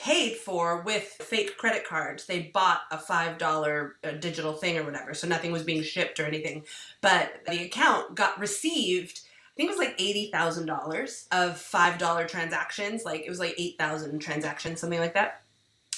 paid 0.01 0.35
for 0.35 0.81
with 0.81 1.03
fake 1.03 1.57
credit 1.57 1.85
cards. 1.85 2.25
They 2.25 2.51
bought 2.53 2.81
a 2.91 2.97
five 2.97 3.37
dollar 3.37 3.97
uh, 4.03 4.11
digital 4.11 4.53
thing 4.53 4.77
or 4.77 4.83
whatever, 4.83 5.13
so 5.13 5.27
nothing 5.27 5.51
was 5.51 5.63
being 5.63 5.83
shipped 5.83 6.19
or 6.19 6.25
anything. 6.25 6.63
But 7.01 7.41
the 7.45 7.65
account 7.65 8.15
got 8.15 8.39
received. 8.39 9.21
I 9.21 9.51
think 9.55 9.69
it 9.69 9.77
was 9.77 9.85
like 9.85 9.95
eighty 9.99 10.31
thousand 10.31 10.67
dollars 10.67 11.27
of 11.31 11.57
five 11.57 11.97
dollar 11.97 12.25
transactions. 12.27 13.03
Like 13.03 13.21
it 13.25 13.29
was 13.29 13.39
like 13.39 13.55
eight 13.57 13.77
thousand 13.77 14.19
transactions, 14.19 14.79
something 14.79 14.99
like 14.99 15.15
that. 15.15 15.41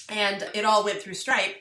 And 0.10 0.48
it 0.54 0.66
all 0.66 0.84
went 0.84 1.02
through 1.02 1.14
Stripe. 1.14 1.56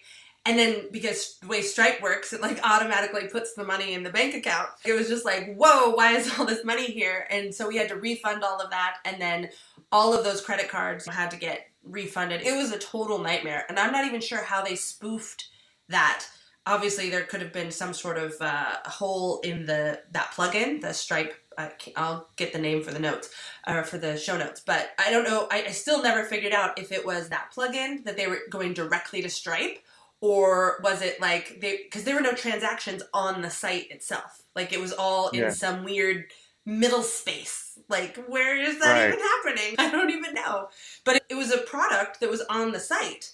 And 0.46 0.58
then 0.58 0.86
because 0.90 1.36
the 1.42 1.46
way 1.46 1.60
Stripe 1.60 2.00
works, 2.00 2.32
it 2.32 2.40
like 2.40 2.58
automatically 2.64 3.28
puts 3.28 3.52
the 3.52 3.64
money 3.64 3.92
in 3.92 4.02
the 4.02 4.10
bank 4.10 4.34
account. 4.34 4.70
It 4.86 4.94
was 4.94 5.08
just 5.08 5.26
like, 5.26 5.54
whoa, 5.54 5.90
why 5.90 6.12
is 6.12 6.38
all 6.38 6.46
this 6.46 6.64
money 6.64 6.86
here? 6.86 7.26
And 7.30 7.54
so 7.54 7.68
we 7.68 7.76
had 7.76 7.88
to 7.90 7.96
refund 7.96 8.42
all 8.42 8.58
of 8.58 8.70
that. 8.70 8.96
And 9.04 9.20
then 9.20 9.50
all 9.92 10.14
of 10.14 10.24
those 10.24 10.40
credit 10.40 10.70
cards 10.70 11.06
had 11.06 11.30
to 11.32 11.36
get 11.36 11.69
refunded. 11.84 12.42
It 12.42 12.56
was 12.56 12.72
a 12.72 12.78
total 12.78 13.18
nightmare. 13.18 13.64
And 13.68 13.78
I'm 13.78 13.92
not 13.92 14.04
even 14.06 14.20
sure 14.20 14.42
how 14.42 14.62
they 14.62 14.76
spoofed 14.76 15.48
that. 15.88 16.26
Obviously, 16.66 17.08
there 17.10 17.24
could 17.24 17.40
have 17.40 17.52
been 17.52 17.70
some 17.70 17.94
sort 17.94 18.18
of 18.18 18.34
uh, 18.40 18.76
hole 18.84 19.40
in 19.40 19.66
the 19.66 20.00
that 20.12 20.32
plugin, 20.32 20.80
the 20.80 20.92
Stripe. 20.92 21.34
Ca- 21.58 21.92
I'll 21.96 22.28
get 22.36 22.52
the 22.52 22.58
name 22.58 22.82
for 22.82 22.90
the 22.90 22.98
notes 22.98 23.30
or 23.66 23.82
for 23.82 23.98
the 23.98 24.16
show 24.16 24.36
notes, 24.38 24.60
but 24.64 24.90
I 24.98 25.10
don't 25.10 25.24
know. 25.24 25.46
I, 25.50 25.64
I 25.64 25.70
still 25.72 26.02
never 26.02 26.24
figured 26.24 26.52
out 26.52 26.78
if 26.78 26.90
it 26.92 27.04
was 27.04 27.28
that 27.28 27.50
plugin 27.54 28.04
that 28.04 28.16
they 28.16 28.26
were 28.28 28.40
going 28.48 28.72
directly 28.72 29.20
to 29.22 29.28
Stripe, 29.28 29.78
or 30.20 30.80
was 30.82 31.02
it 31.02 31.20
like 31.20 31.60
they 31.60 31.78
because 31.84 32.04
there 32.04 32.14
were 32.14 32.20
no 32.20 32.32
transactions 32.32 33.02
on 33.12 33.42
the 33.42 33.50
site 33.50 33.90
itself. 33.90 34.42
Like 34.54 34.72
it 34.72 34.80
was 34.80 34.92
all 34.92 35.28
in 35.30 35.40
Yeah. 35.40 35.50
some 35.50 35.84
weird 35.84 36.26
middle 36.64 37.02
space. 37.02 37.69
Like 37.88 38.16
where 38.28 38.56
is 38.56 38.78
that 38.80 38.92
Right. 38.92 39.06
even 39.08 39.18
happening? 39.20 39.74
I 39.78 39.90
don't 39.90 40.10
even 40.10 40.34
know. 40.34 40.68
But 41.04 41.22
it, 41.28 41.34
was 41.34 41.52
a 41.52 41.58
product 41.58 42.20
that 42.20 42.30
was 42.30 42.42
on 42.42 42.72
the 42.72 42.80
site. 42.80 43.32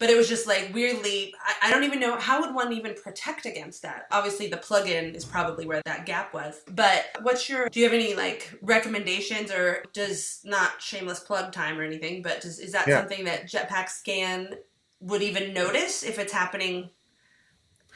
But 0.00 0.10
it 0.10 0.16
was 0.16 0.28
just 0.28 0.46
like 0.46 0.72
weirdly, 0.74 1.32
I, 1.40 1.68
I 1.68 1.70
don't 1.70 1.84
even 1.84 2.00
know 2.00 2.16
how 2.18 2.40
would 2.40 2.54
one 2.54 2.72
even 2.72 2.94
protect 2.94 3.46
against 3.46 3.82
that. 3.82 4.06
Obviously, 4.10 4.48
the 4.48 4.56
plugin 4.56 5.14
is 5.14 5.24
probably 5.24 5.66
where 5.66 5.80
that 5.84 6.04
gap 6.04 6.34
was. 6.34 6.62
But 6.70 7.04
what's 7.22 7.48
your? 7.48 7.68
Do 7.68 7.78
you 7.78 7.86
have 7.86 7.94
any 7.94 8.14
like 8.14 8.58
recommendations, 8.60 9.50
or 9.52 9.84
does 9.92 10.40
not 10.44 10.82
shameless 10.82 11.20
plug 11.20 11.52
time 11.52 11.78
or 11.78 11.84
anything? 11.84 12.22
But 12.22 12.40
does 12.40 12.58
is 12.58 12.72
that 12.72 12.88
Yeah. 12.88 12.98
something 12.98 13.24
that 13.26 13.46
Jetpack 13.46 13.88
Scan 13.88 14.56
would 15.00 15.22
even 15.22 15.54
notice 15.54 16.02
if 16.02 16.18
it's 16.18 16.32
happening? 16.32 16.90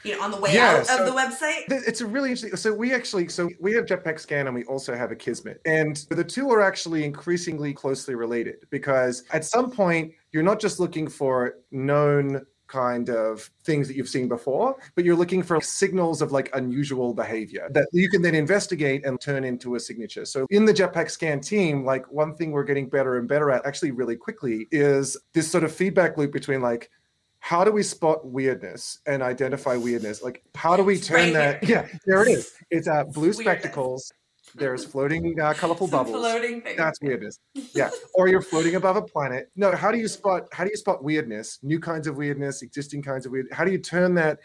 You 0.03 0.15
know, 0.17 0.23
on 0.23 0.31
the 0.31 0.37
way 0.37 0.53
Yeah, 0.53 0.77
out 0.77 0.87
so- 0.87 0.99
of 0.99 1.05
the 1.05 1.11
website. 1.11 1.63
It's 1.69 2.01
a 2.01 2.05
really 2.05 2.29
interesting. 2.29 2.55
So 2.57 2.73
we 2.73 2.93
actually, 2.93 3.27
so 3.29 3.49
we 3.59 3.73
have 3.73 3.85
Jetpack 3.85 4.19
Scan 4.19 4.47
and 4.47 4.55
we 4.55 4.63
also 4.65 4.95
have 4.95 5.09
Akismet, 5.09 5.57
and 5.65 5.97
the 6.09 6.23
two 6.23 6.49
are 6.51 6.61
actually 6.61 7.03
increasingly 7.03 7.73
closely 7.73 8.15
related 8.15 8.65
because 8.69 9.23
at 9.31 9.43
some 9.45 9.71
point 9.71 10.13
you're 10.31 10.43
not 10.43 10.59
just 10.59 10.79
looking 10.79 11.07
for 11.07 11.55
known 11.71 12.45
kind 12.67 13.09
of 13.09 13.49
things 13.63 13.87
that 13.87 13.95
you've 13.97 14.07
seen 14.07 14.27
before, 14.27 14.75
but 14.93 15.03
you're 15.03 15.15
looking 15.15 15.41
for 15.41 15.59
signals 15.59 16.21
of 16.21 16.31
like 16.31 16.51
unusual 16.55 17.15
behavior 17.15 17.67
that 17.71 17.87
you 17.91 18.07
can 18.07 18.21
then 18.21 18.35
investigate 18.35 19.03
and 19.07 19.19
turn 19.19 19.43
into 19.43 19.73
a 19.73 19.79
signature. 19.79 20.23
So 20.23 20.45
in 20.51 20.65
the 20.65 20.73
Jetpack 20.73 21.09
Scan 21.09 21.39
team, 21.39 21.83
like 21.83 22.05
one 22.11 22.35
thing 22.35 22.51
we're 22.51 22.63
getting 22.63 22.87
better 22.87 23.17
and 23.17 23.27
better 23.27 23.49
at 23.49 23.65
actually 23.65 23.89
really 23.89 24.15
quickly 24.15 24.67
is 24.71 25.17
this 25.33 25.49
sort 25.49 25.63
of 25.63 25.73
feedback 25.73 26.15
loop 26.15 26.31
between 26.31 26.61
like 26.61 26.91
how 27.39 27.63
do 27.63 27.71
we 27.71 27.83
spot 27.83 28.25
weirdness 28.25 28.99
and 29.07 29.23
identify 29.23 29.75
weirdness? 29.75 30.21
Like, 30.21 30.43
how 30.55 30.75
do 30.75 30.83
we 30.83 30.97
turn 30.99 31.33
right 31.33 31.61
that? 31.61 31.63
Yeah, 31.67 31.87
there 32.05 32.21
it 32.23 32.29
is. 32.31 32.53
It's 32.69 32.87
uh, 32.87 33.05
blue 33.05 33.27
Weirdness. 33.29 33.37
spectacles. 33.39 34.11
There's 34.55 34.83
floating 34.83 35.39
uh, 35.39 35.53
colorful 35.53 35.87
Some 35.87 36.05
bubbles. 36.05 36.17
floating 36.17 36.61
thing. 36.61 36.75
That's 36.75 36.99
weirdness. 37.01 37.39
Yeah, 37.73 37.91
or 38.15 38.27
you're 38.27 38.41
floating 38.41 38.75
above 38.75 38.95
a 38.95 39.01
planet. 39.01 39.51
No, 39.55 39.75
how 39.75 39.91
do 39.91 39.97
you 39.97 40.07
spot? 40.07 40.43
How 40.51 40.63
do 40.63 40.69
you 40.71 40.75
spot 40.77 41.03
weirdness? 41.03 41.59
New 41.61 41.79
kinds 41.79 42.07
of 42.07 42.17
weirdness, 42.17 42.61
existing 42.61 43.03
kinds 43.03 43.25
of 43.25 43.31
weird. 43.31 43.47
How 43.51 43.63
do 43.63 43.71
you 43.71 43.77
turn 43.77 44.15
that 44.15 44.39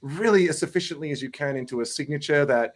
really 0.00 0.48
as 0.48 0.58
sufficiently 0.58 1.10
as 1.12 1.20
you 1.20 1.30
can 1.30 1.56
into 1.56 1.82
a 1.82 1.86
signature 1.86 2.46
that, 2.46 2.72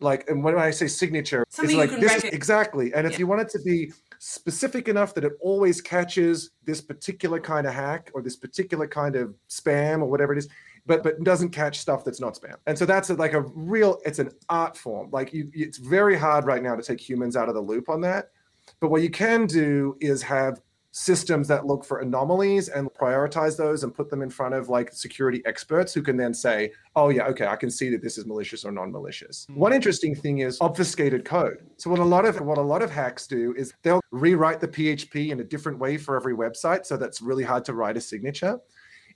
like, 0.00 0.28
and 0.28 0.42
when 0.42 0.58
I 0.58 0.70
say 0.70 0.86
signature, 0.86 1.44
Something 1.48 1.78
it's 1.78 1.92
like 1.92 2.00
this 2.00 2.24
is 2.24 2.30
exactly. 2.30 2.92
And 2.94 3.06
if 3.06 3.12
Yeah. 3.12 3.18
you 3.20 3.26
want 3.26 3.42
it 3.42 3.48
to 3.50 3.60
be 3.60 3.92
specific 4.18 4.88
enough 4.88 5.14
that 5.14 5.24
it 5.24 5.32
always 5.40 5.80
catches 5.80 6.50
this 6.64 6.80
particular 6.80 7.40
kind 7.40 7.66
of 7.66 7.72
hack 7.72 8.10
or 8.12 8.20
this 8.22 8.36
particular 8.36 8.86
kind 8.86 9.16
of 9.16 9.34
spam 9.48 10.02
or 10.02 10.06
whatever 10.06 10.34
it 10.34 10.38
is 10.38 10.46
but 10.84 11.02
but 11.02 11.22
doesn't 11.24 11.48
catch 11.48 11.78
stuff 11.78 12.04
that's 12.04 12.20
not 12.20 12.34
spam 12.34 12.56
and 12.66 12.78
so 12.78 12.84
that's 12.84 13.08
a, 13.08 13.14
like 13.14 13.32
a 13.32 13.40
real 13.40 13.98
it's 14.04 14.18
an 14.18 14.30
art 14.50 14.76
form 14.76 15.08
like 15.10 15.32
you 15.32 15.50
it's 15.54 15.78
very 15.78 16.18
hard 16.18 16.44
right 16.44 16.62
now 16.62 16.76
to 16.76 16.82
take 16.82 17.00
humans 17.00 17.34
out 17.34 17.48
of 17.48 17.54
the 17.54 17.60
loop 17.60 17.88
on 17.88 18.00
that 18.02 18.30
but 18.78 18.90
what 18.90 19.00
you 19.00 19.08
can 19.10 19.46
do 19.46 19.96
is 20.00 20.20
have 20.20 20.60
systems 20.92 21.46
that 21.48 21.66
look 21.66 21.84
for 21.84 22.00
anomalies 22.00 22.68
and 22.68 22.92
prioritize 22.92 23.56
those 23.56 23.84
and 23.84 23.94
put 23.94 24.10
them 24.10 24.22
in 24.22 24.30
front 24.30 24.54
of 24.54 24.68
like 24.68 24.92
security 24.92 25.42
experts 25.46 25.94
who 25.94 26.02
can 26.02 26.16
then 26.16 26.34
say, 26.34 26.72
oh, 26.96 27.10
yeah, 27.10 27.26
okay, 27.26 27.46
I 27.46 27.56
can 27.56 27.70
see 27.70 27.90
that 27.90 28.02
this 28.02 28.18
is 28.18 28.26
malicious 28.26 28.64
or 28.64 28.72
non 28.72 28.90
malicious. 28.90 29.46
Mm-hmm. 29.50 29.60
One 29.60 29.72
interesting 29.72 30.14
thing 30.14 30.38
is 30.38 30.58
obfuscated 30.60 31.24
code. 31.24 31.58
So 31.76 31.90
what 31.90 32.00
a 32.00 32.04
lot 32.04 32.24
of 32.24 32.40
what 32.40 32.58
a 32.58 32.62
lot 32.62 32.82
of 32.82 32.90
hacks 32.90 33.26
do 33.26 33.54
is 33.56 33.72
they'll 33.82 34.00
rewrite 34.10 34.60
the 34.60 34.68
PHP 34.68 35.30
in 35.30 35.40
a 35.40 35.44
different 35.44 35.78
way 35.78 35.96
for 35.96 36.16
every 36.16 36.34
website. 36.34 36.86
So 36.86 36.96
that's 36.96 37.20
really 37.20 37.44
hard 37.44 37.64
to 37.66 37.74
write 37.74 37.96
a 37.96 38.00
signature. 38.00 38.58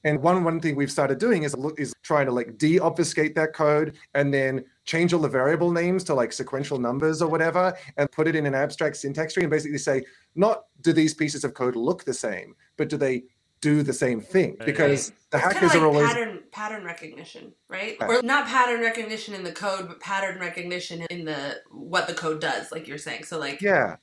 And 0.05 0.23
one 0.23 0.45
one 0.45 0.61
thing 0.61 0.77
we've 0.77 0.93
started 0.93 1.19
doing 1.19 1.45
is 1.45 1.57
look 1.57 1.81
is 1.81 1.95
trying 2.03 2.27
to 2.27 2.33
like 2.33 2.59
de-obfuscate 2.59 3.35
that 3.37 3.55
code 3.55 3.97
and 4.15 4.33
then 4.33 4.65
change 4.85 5.15
all 5.15 5.21
the 5.21 5.29
variable 5.29 5.73
names 5.73 6.05
to 6.05 6.15
like 6.15 6.31
sequential 6.31 6.79
numbers 6.79 7.23
or 7.23 7.29
whatever 7.29 7.75
and 7.97 8.11
put 8.13 8.29
it 8.29 8.37
in 8.37 8.45
an 8.45 8.55
abstract 8.55 8.97
syntax 8.99 9.33
tree 9.33 9.45
and 9.45 9.51
basically 9.51 9.79
say 9.79 10.03
not 10.35 10.65
do 10.81 10.93
these 10.93 11.15
pieces 11.15 11.45
of 11.45 11.55
code 11.55 11.77
look 11.77 12.05
the 12.05 12.15
same, 12.15 12.55
but 12.77 12.89
do 12.89 12.97
they 12.97 13.25
do 13.61 13.83
the 13.83 13.93
same 13.93 14.21
thing? 14.21 14.57
Right. 14.59 14.67
Because 14.67 15.11
the 15.31 15.39
It's 15.39 15.47
hackers 15.47 15.71
like 15.71 15.79
are 15.81 15.87
always 15.87 16.07
pattern 16.07 16.43
pattern 16.53 16.85
recognition, 16.85 17.53
right? 17.69 17.97
Right. 18.01 18.11
Or 18.11 18.23
not 18.23 18.47
pattern 18.47 18.81
recognition 18.81 19.35
in 19.35 19.43
the 19.43 19.53
code, 19.53 19.89
but 19.89 20.01
pattern 20.01 20.39
recognition 20.39 21.03
in 21.11 21.25
the 21.25 21.57
what 21.71 22.07
the 22.07 22.15
code 22.15 22.41
does, 22.41 22.71
like 22.71 22.87
you're 22.87 22.99
saying. 22.99 23.25
So 23.25 23.39
like 23.39 23.63
yeah. 23.63 23.97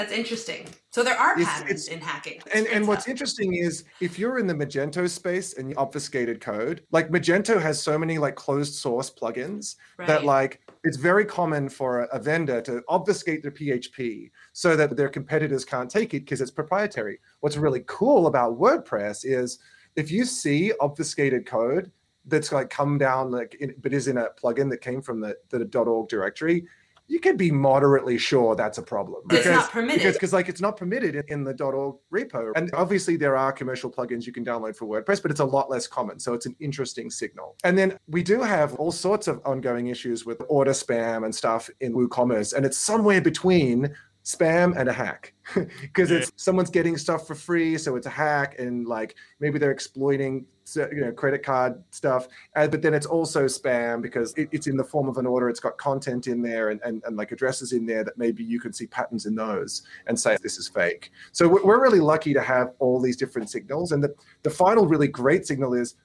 That's 0.00 0.12
interesting. 0.12 0.66
So 0.92 1.02
there 1.04 1.14
are 1.14 1.38
It's- 1.38 1.46
patterns 1.46 1.86
it's- 1.86 1.94
in 1.94 2.00
hacking. 2.00 2.40
And 2.54 2.66
and 2.68 2.88
what's 2.88 3.06
interesting 3.06 3.52
is 3.52 3.84
if 4.00 4.18
you're 4.18 4.38
in 4.38 4.46
the 4.46 4.54
Magento 4.54 5.06
space 5.10 5.52
and 5.52 5.68
you 5.68 5.76
obfuscated 5.76 6.40
code, 6.40 6.82
like 6.90 7.10
Magento 7.10 7.60
has 7.60 7.82
so 7.82 7.98
many 7.98 8.16
like 8.16 8.34
closed 8.34 8.74
source 8.74 9.10
plugins 9.10 9.76
that 9.98 10.24
like 10.24 10.62
it's 10.84 10.96
very 10.96 11.26
common 11.26 11.68
for 11.68 12.04
a, 12.04 12.16
a 12.16 12.18
vendor 12.18 12.62
to 12.62 12.82
obfuscate 12.88 13.42
their 13.42 13.50
PHP 13.50 14.30
so 14.54 14.74
that 14.74 14.96
their 14.96 15.10
competitors 15.10 15.66
can't 15.66 15.90
take 15.90 16.14
it 16.14 16.20
because 16.20 16.40
it's 16.40 16.50
proprietary. 16.50 17.20
What's 17.40 17.58
really 17.58 17.84
cool 17.86 18.26
about 18.26 18.58
WordPress 18.58 19.26
is 19.26 19.58
if 19.96 20.10
you 20.10 20.24
see 20.24 20.72
obfuscated 20.80 21.44
code 21.44 21.92
that's 22.24 22.52
like 22.52 22.70
come 22.70 22.96
down 22.96 23.30
like 23.30 23.54
in, 23.60 23.74
but 23.82 23.92
is 23.92 24.08
in 24.08 24.16
a 24.16 24.28
plugin 24.42 24.70
that 24.70 24.80
came 24.80 25.02
from 25.02 25.20
the, 25.20 25.36
the 25.50 25.78
.org 25.78 26.08
directory, 26.08 26.66
you 27.10 27.18
can 27.18 27.36
be 27.36 27.50
moderately 27.50 28.16
sure 28.16 28.54
that's 28.54 28.78
a 28.78 28.82
problem. 28.82 29.22
But 29.26 29.38
it's 29.38 29.46
not 29.48 29.68
permitted. 29.68 29.98
Because, 29.98 30.14
because 30.14 30.32
like 30.32 30.48
it's 30.48 30.60
not 30.60 30.76
permitted 30.76 31.16
in, 31.16 31.24
in 31.26 31.44
the 31.44 31.60
.org 31.60 31.96
repo. 32.14 32.52
And 32.54 32.70
obviously 32.72 33.16
there 33.16 33.36
are 33.36 33.50
commercial 33.52 33.90
plugins 33.90 34.26
you 34.26 34.32
can 34.32 34.44
download 34.44 34.76
for 34.76 34.86
WordPress, 34.86 35.20
but 35.20 35.32
it's 35.32 35.40
a 35.40 35.44
lot 35.44 35.68
less 35.68 35.88
common. 35.88 36.20
So 36.20 36.34
it's 36.34 36.46
an 36.46 36.54
interesting 36.60 37.10
signal. 37.10 37.56
And 37.64 37.76
then 37.76 37.98
we 38.06 38.22
do 38.22 38.40
have 38.42 38.74
all 38.76 38.92
sorts 38.92 39.26
of 39.26 39.40
ongoing 39.44 39.88
issues 39.88 40.24
with 40.24 40.40
order 40.48 40.70
spam 40.70 41.24
and 41.24 41.34
stuff 41.34 41.68
in 41.80 41.94
WooCommerce. 41.94 42.54
And 42.54 42.64
it's 42.64 42.78
somewhere 42.78 43.20
between 43.20 43.92
spam 44.30 44.76
and 44.76 44.88
a 44.88 44.92
hack. 44.92 45.32
Because 45.80 46.12
it's 46.12 46.30
someone's 46.36 46.70
getting 46.70 46.96
stuff 46.96 47.26
for 47.26 47.34
free 47.34 47.76
so 47.76 47.96
it's 47.96 48.06
a 48.06 48.10
hack 48.10 48.60
and 48.60 48.86
like 48.86 49.16
maybe 49.40 49.58
they're 49.58 49.72
exploiting 49.72 50.46
you 50.76 51.00
know 51.00 51.10
credit 51.10 51.42
card 51.42 51.82
stuff 51.90 52.28
uh, 52.54 52.68
but 52.68 52.80
then 52.80 52.94
it's 52.94 53.06
also 53.06 53.46
spam 53.46 54.00
because 54.00 54.32
it, 54.34 54.48
it's 54.52 54.68
in 54.68 54.76
the 54.76 54.84
form 54.84 55.08
of 55.08 55.16
an 55.16 55.26
order. 55.26 55.48
It's 55.48 55.58
got 55.58 55.76
content 55.76 56.28
in 56.28 56.40
there 56.40 56.70
and, 56.70 56.80
and, 56.84 57.02
and 57.04 57.16
like 57.16 57.32
addresses 57.32 57.72
in 57.72 57.84
there 57.84 58.04
that 58.04 58.16
maybe 58.16 58.44
you 58.44 58.60
can 58.60 58.72
see 58.72 58.86
patterns 58.86 59.26
in 59.26 59.34
those 59.34 59.82
and 60.06 60.18
say 60.18 60.36
this 60.40 60.56
is 60.56 60.68
fake. 60.68 61.10
So 61.32 61.48
we're 61.48 61.64
we're 61.64 61.82
really 61.82 62.00
lucky 62.00 62.32
to 62.32 62.42
have 62.42 62.72
all 62.78 63.00
these 63.00 63.16
different 63.16 63.50
signals 63.50 63.90
and 63.90 64.04
the, 64.04 64.14
the 64.44 64.50
final 64.50 64.86
really 64.86 65.08
great 65.08 65.46
signal 65.46 65.74
is 65.74 65.96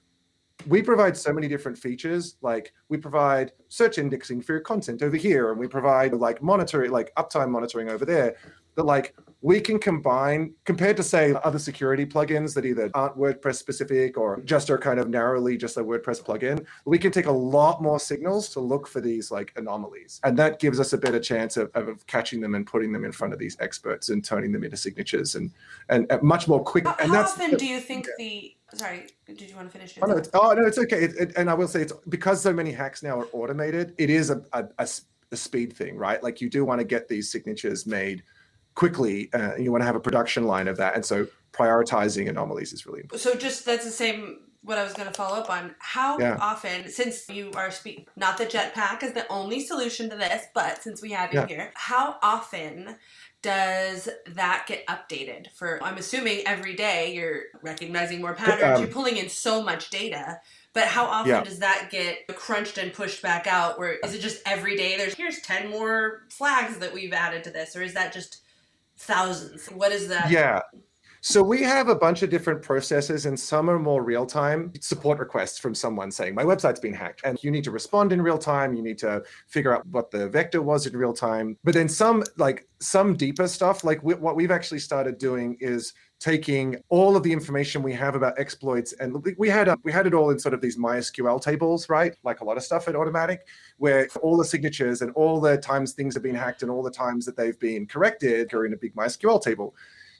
we 0.66 0.82
provide 0.82 1.16
so 1.16 1.32
many 1.32 1.48
different 1.48 1.76
features 1.76 2.36
like 2.40 2.72
we 2.88 2.96
provide 2.96 3.52
search 3.68 3.98
indexing 3.98 4.40
for 4.40 4.52
your 4.52 4.60
content 4.60 5.02
over 5.02 5.16
here 5.16 5.50
and 5.50 5.60
we 5.60 5.68
provide 5.68 6.12
like 6.14 6.42
monitoring 6.42 6.90
like 6.90 7.14
uptime 7.16 7.50
monitoring 7.50 7.90
over 7.90 8.04
there 8.04 8.36
that 8.74 8.84
like 8.84 9.14
we 9.46 9.60
can 9.60 9.78
combine 9.78 10.52
compared 10.64 10.96
to 10.96 11.04
say 11.04 11.32
other 11.44 11.60
security 11.60 12.04
plugins 12.04 12.52
that 12.52 12.66
either 12.66 12.90
aren't 12.94 13.16
wordpress 13.16 13.54
specific 13.54 14.18
or 14.18 14.40
just 14.40 14.68
are 14.70 14.76
kind 14.76 14.98
of 14.98 15.08
narrowly 15.08 15.56
just 15.56 15.76
a 15.76 15.84
wordpress 15.84 16.20
plugin 16.20 16.66
we 16.84 16.98
can 16.98 17.12
take 17.12 17.26
a 17.26 17.30
lot 17.30 17.80
more 17.80 18.00
signals 18.00 18.48
to 18.48 18.58
look 18.58 18.88
for 18.88 19.00
these 19.00 19.30
like 19.30 19.52
anomalies 19.54 20.20
and 20.24 20.36
that 20.36 20.58
gives 20.58 20.80
us 20.80 20.94
a 20.94 20.98
better 20.98 21.20
chance 21.20 21.56
of, 21.56 21.70
of 21.74 22.04
catching 22.08 22.40
them 22.40 22.56
and 22.56 22.66
putting 22.66 22.92
them 22.92 23.04
in 23.04 23.12
front 23.12 23.32
of 23.32 23.38
these 23.38 23.56
experts 23.60 24.08
and 24.08 24.24
turning 24.24 24.50
them 24.50 24.64
into 24.64 24.76
signatures 24.76 25.36
and 25.36 25.52
and, 25.90 26.10
and 26.10 26.20
much 26.24 26.48
more 26.48 26.62
quick 26.64 26.84
How, 26.84 26.96
and 26.98 27.12
how 27.12 27.22
that's 27.22 27.34
often 27.34 27.56
do 27.56 27.66
you 27.66 27.78
think 27.78 28.08
the? 28.18 28.52
Sorry, 28.74 29.06
did 29.26 29.40
you 29.40 29.54
want 29.54 29.70
to 29.70 29.78
finish? 29.78 29.96
Oh 30.02 30.06
no, 30.06 30.16
it's, 30.16 30.28
oh, 30.34 30.52
no, 30.52 30.66
it's 30.66 30.76
okay. 30.76 31.04
It, 31.04 31.14
it, 31.16 31.36
and 31.36 31.48
I 31.48 31.54
will 31.54 31.68
say 31.68 31.82
it's 31.82 31.92
because 32.08 32.42
so 32.42 32.52
many 32.52 32.72
hacks 32.72 33.00
now 33.00 33.20
are 33.20 33.28
automated. 33.32 33.94
It 33.96 34.10
is 34.10 34.30
a 34.30 34.42
a 34.52 34.88
a 35.32 35.36
speed 35.36 35.72
thing, 35.72 35.96
right? 35.96 36.20
Like 36.22 36.40
you 36.40 36.50
do 36.50 36.64
want 36.64 36.80
to 36.80 36.84
get 36.84 37.08
these 37.08 37.30
signatures 37.30 37.86
made 37.86 38.24
quickly. 38.86 39.32
Uh, 39.32 39.56
you 39.56 39.72
want 39.72 39.82
to 39.82 39.86
have 39.86 39.96
a 39.96 40.00
production 40.00 40.44
line 40.44 40.68
of 40.68 40.76
that, 40.76 40.94
and 40.94 41.04
so 41.04 41.26
prioritizing 41.52 42.28
anomalies 42.28 42.72
is 42.72 42.86
really 42.86 43.00
important. 43.00 43.20
So 43.22 43.34
just 43.34 43.66
that's 43.66 43.84
the 43.84 43.90
same. 43.90 44.42
What 44.62 44.78
I 44.78 44.82
was 44.82 44.94
going 44.94 45.06
to 45.06 45.14
follow 45.14 45.36
up 45.38 45.48
on. 45.48 45.76
How 45.78 46.18
Yeah. 46.18 46.36
often, 46.40 46.88
since 46.90 47.28
you 47.28 47.52
are 47.54 47.70
speak, 47.70 48.08
not 48.16 48.36
the 48.36 48.46
jetpack 48.46 49.04
is 49.04 49.12
the 49.12 49.24
only 49.28 49.64
solution 49.64 50.10
to 50.10 50.16
this, 50.16 50.44
but 50.56 50.82
since 50.82 51.00
we 51.00 51.12
have 51.12 51.32
you 51.32 51.38
Yeah. 51.40 51.46
here, 51.46 51.70
how 51.74 52.16
often 52.20 52.96
does 53.42 54.08
that 54.26 54.64
get 54.66 54.84
updated? 54.88 55.52
For 55.54 55.80
I'm 55.84 55.98
assuming 55.98 56.44
every 56.48 56.74
day 56.74 57.14
you're 57.14 57.42
recognizing 57.62 58.20
more 58.20 58.34
patterns. 58.34 58.78
Um, 58.78 58.82
you're 58.82 58.92
pulling 58.92 59.18
in 59.18 59.28
so 59.28 59.62
much 59.62 59.88
data. 59.90 60.40
But 60.72 60.88
how 60.88 61.04
often 61.06 61.30
Yeah. 61.30 61.44
does 61.44 61.60
that 61.60 61.88
get 61.92 62.26
crunched 62.34 62.76
and 62.76 62.92
pushed 62.92 63.22
back 63.22 63.46
out? 63.46 63.78
Where 63.78 63.92
is 64.04 64.14
it 64.14 64.18
just 64.18 64.42
every 64.46 64.76
day? 64.76 64.96
There's 64.96 65.14
here's 65.14 65.40
ten 65.42 65.70
more 65.70 66.22
flags 66.28 66.78
that 66.78 66.92
we've 66.92 67.12
added 67.12 67.44
to 67.44 67.50
this, 67.50 67.76
or 67.76 67.82
is 67.82 67.94
that 67.94 68.12
just 68.12 68.38
thousands? 68.96 69.66
What 69.66 69.92
is 69.92 70.08
that? 70.08 70.30
Yeah. 70.30 70.60
So 71.28 71.42
we 71.42 71.60
have 71.62 71.88
a 71.88 71.94
bunch 71.96 72.22
of 72.22 72.30
different 72.30 72.62
processes, 72.62 73.26
and 73.26 73.38
some 73.38 73.68
are 73.68 73.80
more 73.80 74.04
real 74.04 74.26
time 74.26 74.72
support 74.80 75.18
requests 75.18 75.58
from 75.58 75.74
someone 75.74 76.12
saying, 76.12 76.36
My 76.36 76.44
website's 76.44 76.78
been 76.78 76.92
hacked. 76.92 77.22
And 77.24 77.36
you 77.42 77.50
need 77.50 77.64
to 77.64 77.72
respond 77.72 78.12
in 78.12 78.22
real 78.22 78.38
time. 78.38 78.74
You 78.74 78.82
need 78.82 78.98
to 78.98 79.24
figure 79.48 79.74
out 79.74 79.84
what 79.88 80.12
the 80.12 80.28
vector 80.28 80.62
was 80.62 80.86
in 80.86 80.96
real 80.96 81.12
time. 81.12 81.58
But 81.64 81.74
then 81.74 81.88
some, 81.88 82.22
like 82.36 82.68
some 82.80 83.16
deeper 83.16 83.48
stuff, 83.48 83.82
like 83.82 84.00
we, 84.04 84.14
what 84.14 84.36
we've 84.36 84.52
actually 84.52 84.78
started 84.78 85.18
doing 85.18 85.56
is 85.58 85.94
taking 86.18 86.76
all 86.88 87.16
of 87.16 87.22
the 87.22 87.32
information 87.32 87.82
we 87.82 87.92
have 87.92 88.14
about 88.14 88.38
exploits 88.38 88.94
and 88.94 89.22
we- 89.38 89.48
had 89.48 89.68
a, 89.68 89.78
we 89.82 89.92
had 89.92 90.06
it 90.06 90.14
all 90.14 90.30
in 90.30 90.38
sort 90.38 90.54
of 90.54 90.60
these 90.60 90.78
MySQL 90.78 91.40
tables, 91.40 91.88
right? 91.88 92.14
Like 92.24 92.40
a 92.40 92.44
lot 92.44 92.56
of 92.56 92.62
stuff 92.62 92.88
at 92.88 92.94
Automattic, 92.94 93.40
where 93.76 94.08
all 94.22 94.36
the 94.36 94.44
signatures 94.44 95.02
and 95.02 95.12
all 95.12 95.40
the 95.40 95.58
times 95.58 95.92
things 95.92 96.14
have 96.14 96.22
been 96.22 96.34
hacked 96.34 96.62
and 96.62 96.70
all 96.70 96.82
the 96.82 96.90
times 96.90 97.26
that 97.26 97.36
they've 97.36 97.58
been 97.58 97.86
corrected 97.86 98.52
are 98.54 98.64
in 98.64 98.72
a 98.72 98.76
big 98.76 98.94
MySQL 98.94 99.42
table. 99.42 99.74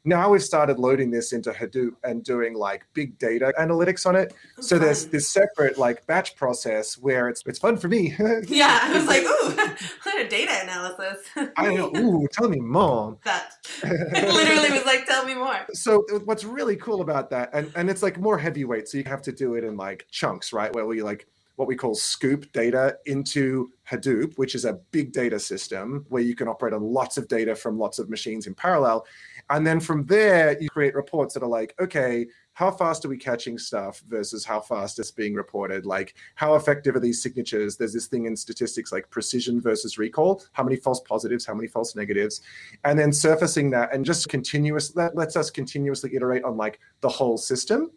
Now 0.06 0.30
we've 0.30 0.42
started 0.42 0.78
loading 0.78 1.10
this 1.10 1.32
into 1.32 1.50
Hadoop 1.50 1.90
and 2.04 2.22
doing 2.22 2.54
like 2.54 2.86
big 2.94 3.18
data 3.18 3.52
analytics 3.58 4.06
on 4.06 4.14
it. 4.14 4.34
So 4.60 4.78
there's 4.78 5.06
this 5.06 5.28
separate 5.28 5.78
like 5.78 6.06
batch 6.06 6.36
process 6.36 6.96
where 6.96 7.28
it's 7.28 7.42
it's 7.44 7.58
fun 7.58 7.76
for 7.76 7.88
me. 7.88 8.14
Yeah, 8.46 8.78
I 8.82 8.92
was 8.96 9.06
like, 9.06 9.22
ooh, 9.22 9.76
what 10.04 10.24
a 10.24 10.28
data 10.28 10.52
analysis. 10.62 11.24
I 11.56 11.74
know. 11.74 11.90
Ooh, 11.96 12.28
tell 12.32 12.48
me 12.48 12.60
more. 12.60 13.18
that 13.24 13.54
literally 13.82 14.70
was 14.70 14.84
like, 14.86 15.06
tell 15.06 15.24
me 15.24 15.34
more. 15.34 15.66
so 15.72 16.04
uh, 16.14 16.20
what's 16.20 16.44
really 16.44 16.76
cool 16.76 17.00
about 17.00 17.28
that 17.30 17.50
and 17.52 17.72
and 17.74 17.90
it's 17.90 18.02
like 18.02 18.18
more 18.18 18.38
heavyweight 18.38 18.86
so 18.88 18.98
you 18.98 19.04
have 19.04 19.22
to 19.22 19.32
do 19.32 19.54
it 19.54 19.64
in 19.64 19.76
like 19.76 20.06
chunks 20.10 20.52
right 20.52 20.72
where 20.74 20.86
we 20.86 21.02
like 21.02 21.26
what 21.56 21.66
we 21.68 21.74
call 21.74 21.94
Sqoop 21.94 22.52
data 22.52 22.96
into 23.06 23.70
hadoop 23.90 24.36
which 24.36 24.54
is 24.54 24.64
a 24.64 24.74
big 24.92 25.12
data 25.12 25.38
system 25.40 26.04
where 26.10 26.22
you 26.22 26.34
can 26.36 26.48
operate 26.48 26.74
on 26.74 26.82
lots 26.82 27.16
of 27.16 27.26
data 27.28 27.54
from 27.56 27.78
lots 27.78 27.98
of 27.98 28.08
machines 28.10 28.46
in 28.46 28.54
parallel 28.54 29.04
and 29.50 29.66
then 29.66 29.80
from 29.80 30.04
there 30.06 30.60
you 30.60 30.68
create 30.68 30.94
reports 30.94 31.34
that 31.34 31.42
are 31.42 31.48
like 31.48 31.74
okay 31.80 32.26
how 32.56 32.70
fast 32.70 33.04
are 33.04 33.10
we 33.10 33.18
catching 33.18 33.58
stuff 33.58 34.02
versus 34.08 34.42
how 34.42 34.58
fast 34.58 34.98
it's 34.98 35.10
being 35.10 35.34
reported? 35.34 35.84
Like 35.84 36.14
how 36.36 36.54
effective 36.54 36.96
are 36.96 37.00
these 37.00 37.22
signatures? 37.22 37.76
There's 37.76 37.92
this 37.92 38.06
thing 38.06 38.24
in 38.24 38.34
statistics 38.34 38.92
like 38.92 39.10
precision 39.10 39.60
versus 39.60 39.98
recall. 39.98 40.42
How 40.52 40.64
many 40.64 40.76
false 40.76 41.00
positives 41.00 41.44
how 41.44 41.52
many 41.52 41.68
false 41.68 41.94
negatives? 41.94 42.40
And 42.84 42.98
then 42.98 43.12
surfacing 43.12 43.68
that 43.72 43.92
and 43.92 44.06
just 44.06 44.30
continuous 44.30 44.88
that 44.92 45.14
lets 45.14 45.36
us 45.36 45.50
continuously 45.50 46.16
iterate 46.16 46.44
on 46.44 46.56
like 46.56 46.80
the 47.02 47.10
whole 47.10 47.36
system 47.36 47.90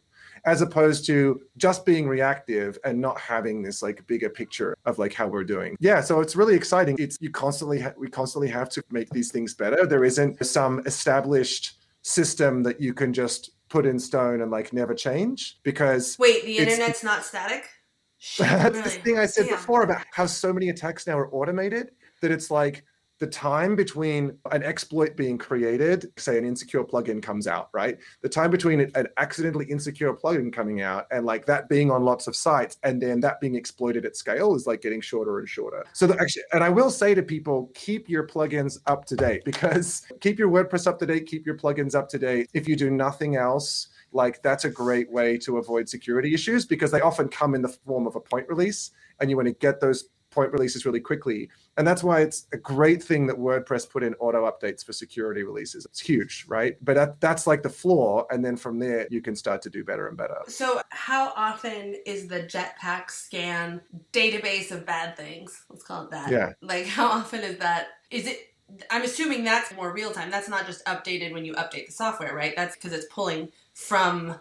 as 0.45 0.62
opposed 0.62 1.06
to 1.06 1.41
just 1.58 1.86
being 1.86 2.08
reactive 2.08 2.78
and 2.84 2.99
not 2.99 3.19
having 3.19 3.62
this 3.62 3.82
like 3.82 4.06
bigger 4.08 4.30
picture 4.30 4.75
of 4.86 4.99
like 4.99 5.13
how 5.13 5.28
we're 5.28 5.43
doing 5.43 5.75
yeah 5.80 6.02
so 6.02 6.19
it's 6.21 6.36
really 6.36 6.56
exciting 6.56 6.95
it's 6.99 7.17
you 7.21 7.30
constantly 7.30 7.80
ha- 7.80 7.93
we 7.97 8.08
constantly 8.10 8.47
have 8.47 8.69
to 8.69 8.84
make 8.91 9.10
these 9.10 9.32
things 9.32 9.54
better 9.54 9.86
there 9.86 10.04
isn't 10.04 10.43
some 10.45 10.82
established 10.86 11.80
system 12.02 12.63
that 12.63 12.80
you 12.80 12.93
can 12.93 13.13
just 13.13 13.52
put 13.69 13.86
in 13.86 13.99
stone 13.99 14.41
and 14.41 14.52
like 14.52 14.73
never 14.73 14.93
change 14.93 15.60
because 15.63 16.17
Wait, 16.19 16.43
the 16.43 16.58
internet's 16.58 17.04
not 17.04 17.23
static? 17.23 17.69
Shit, 18.17 18.47
that's 18.47 18.75
really? 18.75 18.82
the 18.82 18.89
thing 18.89 19.17
I 19.17 19.25
said 19.25 19.47
before 19.47 19.84
about 19.84 20.06
how 20.12 20.25
so 20.25 20.52
many 20.52 20.69
attacks 20.69 21.08
now 21.08 21.17
are 21.17 21.32
automated 21.34 21.91
that 22.21 22.32
it's 22.32 22.52
like 22.52 22.84
the 23.19 23.27
time 23.27 23.75
between 23.75 24.38
an 24.51 24.63
exploit 24.63 25.15
being 25.17 25.38
created, 25.38 26.12
say 26.17 26.38
an 26.38 26.45
insecure 26.45 26.84
plugin 26.84 27.21
comes 27.21 27.47
out, 27.47 27.69
right? 27.73 27.97
The 28.21 28.29
time 28.29 28.49
between 28.49 28.91
an 28.95 29.08
accidentally 29.17 29.65
insecure 29.65 30.13
plugin 30.13 30.51
coming 30.51 30.82
out 30.82 31.05
and 31.12 31.25
like 31.25 31.45
that 31.45 31.67
being 31.67 31.91
on 31.91 32.03
lots 32.03 32.27
of 32.27 32.36
sites 32.36 32.77
and 32.84 33.01
then 33.01 33.19
that 33.19 33.41
being 33.41 33.55
exploited 33.55 34.05
at 34.05 34.15
scale 34.15 34.55
is 34.55 34.65
like 34.65 34.82
getting 34.82 35.01
shorter 35.01 35.39
and 35.39 35.49
shorter. 35.49 35.86
So 35.93 36.08
the, 36.08 36.19
actually, 36.19 36.43
and 36.53 36.63
I 36.63 36.69
will 36.69 36.89
say 36.89 37.13
to 37.13 37.21
people, 37.21 37.69
keep 37.73 38.08
your 38.08 38.25
plugins 38.25 38.77
up 38.88 39.03
to 39.05 39.17
date 39.17 39.43
because 39.43 40.01
keep 40.21 40.39
your 40.39 40.49
WordPress 40.49 40.88
up 40.88 40.97
to 40.99 41.05
date, 41.05 41.25
keep 41.25 41.45
your 41.45 41.58
plugins 41.58 41.95
up 41.95 42.08
to 42.10 42.17
date. 42.17 42.49
If 42.53 42.69
you 42.69 42.77
do 42.77 42.89
nothing 42.89 43.36
else, 43.36 43.89
like 44.13 44.41
that's 44.41 44.65
a 44.65 44.69
great 44.69 45.12
way 45.12 45.38
to 45.39 45.58
avoid 45.58 45.89
security 45.89 46.34
issues 46.34 46.65
because 46.65 46.89
they 46.89 47.01
often 47.01 47.27
come 47.27 47.53
in 47.53 47.62
the 47.62 47.67
form 47.67 48.08
of 48.08 48.15
a 48.15 48.19
point 48.19 48.47
release 48.47 48.91
and 49.19 49.29
you 49.29 49.36
want 49.36 49.47
to 49.47 49.53
get 49.53 49.82
those 49.82 50.05
point 50.31 50.51
releases 50.51 50.85
really 50.85 50.99
quickly 50.99 51.49
and 51.77 51.87
that's 51.87 52.03
why 52.03 52.21
it's 52.21 52.47
a 52.53 52.57
great 52.57 53.01
thing 53.01 53.25
that 53.27 53.35
wordpress 53.35 53.89
put 53.89 54.03
in 54.03 54.13
auto 54.15 54.49
updates 54.49 54.85
for 54.85 54.93
security 54.93 55.43
releases 55.43 55.85
it's 55.85 55.99
huge 55.99 56.45
right 56.47 56.77
but 56.81 56.95
that, 56.95 57.19
that's 57.21 57.47
like 57.47 57.63
the 57.63 57.69
floor 57.69 58.25
and 58.29 58.43
then 58.43 58.55
from 58.55 58.79
there 58.79 59.07
you 59.09 59.21
can 59.21 59.35
start 59.35 59.61
to 59.61 59.69
do 59.69 59.83
better 59.83 60.07
and 60.07 60.17
better 60.17 60.39
So, 60.47 60.81
how 60.89 61.33
often 61.35 61.95
is 62.05 62.27
the 62.27 62.41
Jetpack 62.41 63.09
scan 63.09 63.81
database 64.11 64.71
of 64.71 64.85
bad 64.85 65.15
things? 65.15 65.63
Let's 65.69 65.83
call 65.83 66.03
it 66.03 66.11
that. 66.11 66.31
Yeah. 66.31 66.53
Like, 66.61 66.85
how 66.85 67.07
often 67.07 67.41
is 67.41 67.57
that? 67.59 67.87
Is 68.11 68.27
it? 68.27 68.53
I'm 68.91 69.03
assuming 69.03 69.43
that's 69.43 69.73
more 69.73 69.91
real 69.91 70.11
time. 70.11 70.29
That's 70.29 70.49
not 70.49 70.65
just 70.65 70.85
updated 70.85 71.33
when 71.33 71.43
you 71.43 71.53
update 71.53 71.87
the 71.87 71.91
software, 71.91 72.35
right? 72.35 72.53
That's 72.55 72.75
because 72.75 72.93
it's 72.93 73.07
pulling 73.11 73.49
from 73.73 74.35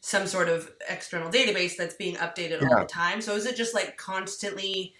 some 0.00 0.26
sort 0.26 0.48
of 0.48 0.70
external 0.88 1.30
database 1.30 1.76
that's 1.76 1.94
being 1.94 2.16
updated 2.16 2.62
all 2.62 2.80
the 2.80 2.86
time. 2.86 3.20
So, 3.20 3.34
is 3.34 3.46
it 3.46 3.56
just 3.56 3.74
like 3.74 3.96
constantly 3.96 4.94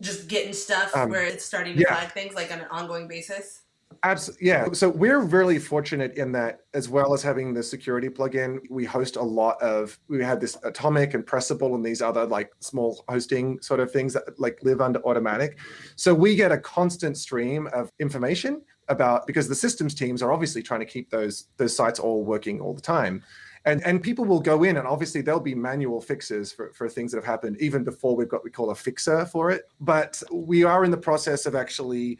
just 0.00 0.28
getting 0.28 0.52
stuff 0.52 0.94
Um, 0.94 1.10
where 1.10 1.24
it's 1.24 1.44
starting 1.44 1.74
to 1.74 1.80
yeah. 1.80 1.94
flag 1.94 2.12
things 2.12 2.34
like 2.34 2.52
on 2.52 2.60
an 2.60 2.68
ongoing 2.70 3.08
basis? 3.08 3.62
Absolutely. 4.04 4.46
Yeah. 4.46 4.70
So 4.72 4.88
we're 4.88 5.18
really 5.18 5.58
fortunate 5.58 6.14
in 6.14 6.30
that, 6.32 6.60
as 6.72 6.88
well 6.88 7.14
as 7.14 7.22
having 7.22 7.52
the 7.52 7.62
security 7.62 8.08
plugin, 8.08 8.60
we 8.70 8.84
host 8.84 9.16
a 9.16 9.22
lot 9.22 9.60
of, 9.60 9.98
we 10.08 10.22
have 10.22 10.40
this 10.40 10.56
Atomic 10.62 11.14
and 11.14 11.26
Pressable 11.26 11.74
and 11.74 11.84
these 11.84 12.00
other 12.00 12.24
like 12.24 12.52
small 12.60 13.02
hosting 13.08 13.60
sort 13.60 13.80
of 13.80 13.90
things 13.90 14.12
that 14.12 14.38
like 14.38 14.58
live 14.62 14.80
under 14.80 15.00
Automattic. 15.00 15.56
So 15.96 16.14
we 16.14 16.36
get 16.36 16.52
a 16.52 16.58
constant 16.58 17.16
stream 17.16 17.66
of 17.72 17.90
information 17.98 18.62
about, 18.88 19.26
because 19.26 19.48
the 19.48 19.54
systems 19.54 19.94
teams 19.94 20.22
are 20.22 20.32
obviously 20.32 20.62
trying 20.62 20.80
to 20.80 20.86
keep 20.86 21.10
those, 21.10 21.48
those 21.56 21.74
sites 21.74 21.98
all 21.98 22.24
working 22.24 22.60
all 22.60 22.74
the 22.74 22.80
time. 22.80 23.24
And, 23.64 23.84
and 23.84 24.02
people 24.02 24.24
will 24.24 24.40
go 24.40 24.64
in 24.64 24.76
and 24.76 24.86
obviously 24.86 25.20
there'll 25.20 25.40
be 25.40 25.54
manual 25.54 26.00
fixes 26.00 26.52
for, 26.52 26.72
for 26.72 26.88
things 26.88 27.12
that 27.12 27.18
have 27.18 27.24
happened 27.24 27.56
even 27.60 27.84
before 27.84 28.16
we've 28.16 28.28
got 28.28 28.44
we 28.44 28.50
call 28.50 28.70
a 28.70 28.74
fixer 28.74 29.26
for 29.26 29.50
it. 29.50 29.62
But 29.80 30.22
we 30.32 30.64
are 30.64 30.84
in 30.84 30.90
the 30.90 30.96
process 30.96 31.46
of 31.46 31.54
actually 31.54 32.18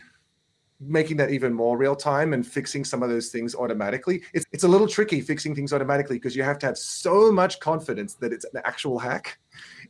making 0.80 1.16
that 1.16 1.30
even 1.30 1.52
more 1.52 1.76
real 1.76 1.96
time 1.96 2.32
and 2.32 2.46
fixing 2.46 2.84
some 2.84 3.02
of 3.02 3.08
those 3.08 3.30
things 3.30 3.54
automatically. 3.54 4.22
It's, 4.32 4.46
it's 4.52 4.62
a 4.62 4.68
little 4.68 4.86
tricky 4.86 5.20
fixing 5.20 5.54
things 5.54 5.72
automatically 5.72 6.16
because 6.16 6.36
you 6.36 6.44
have 6.44 6.58
to 6.60 6.66
have 6.66 6.78
so 6.78 7.32
much 7.32 7.58
confidence 7.58 8.14
that 8.14 8.32
it's 8.32 8.44
an 8.52 8.62
actual 8.64 8.98
hack. 8.98 9.38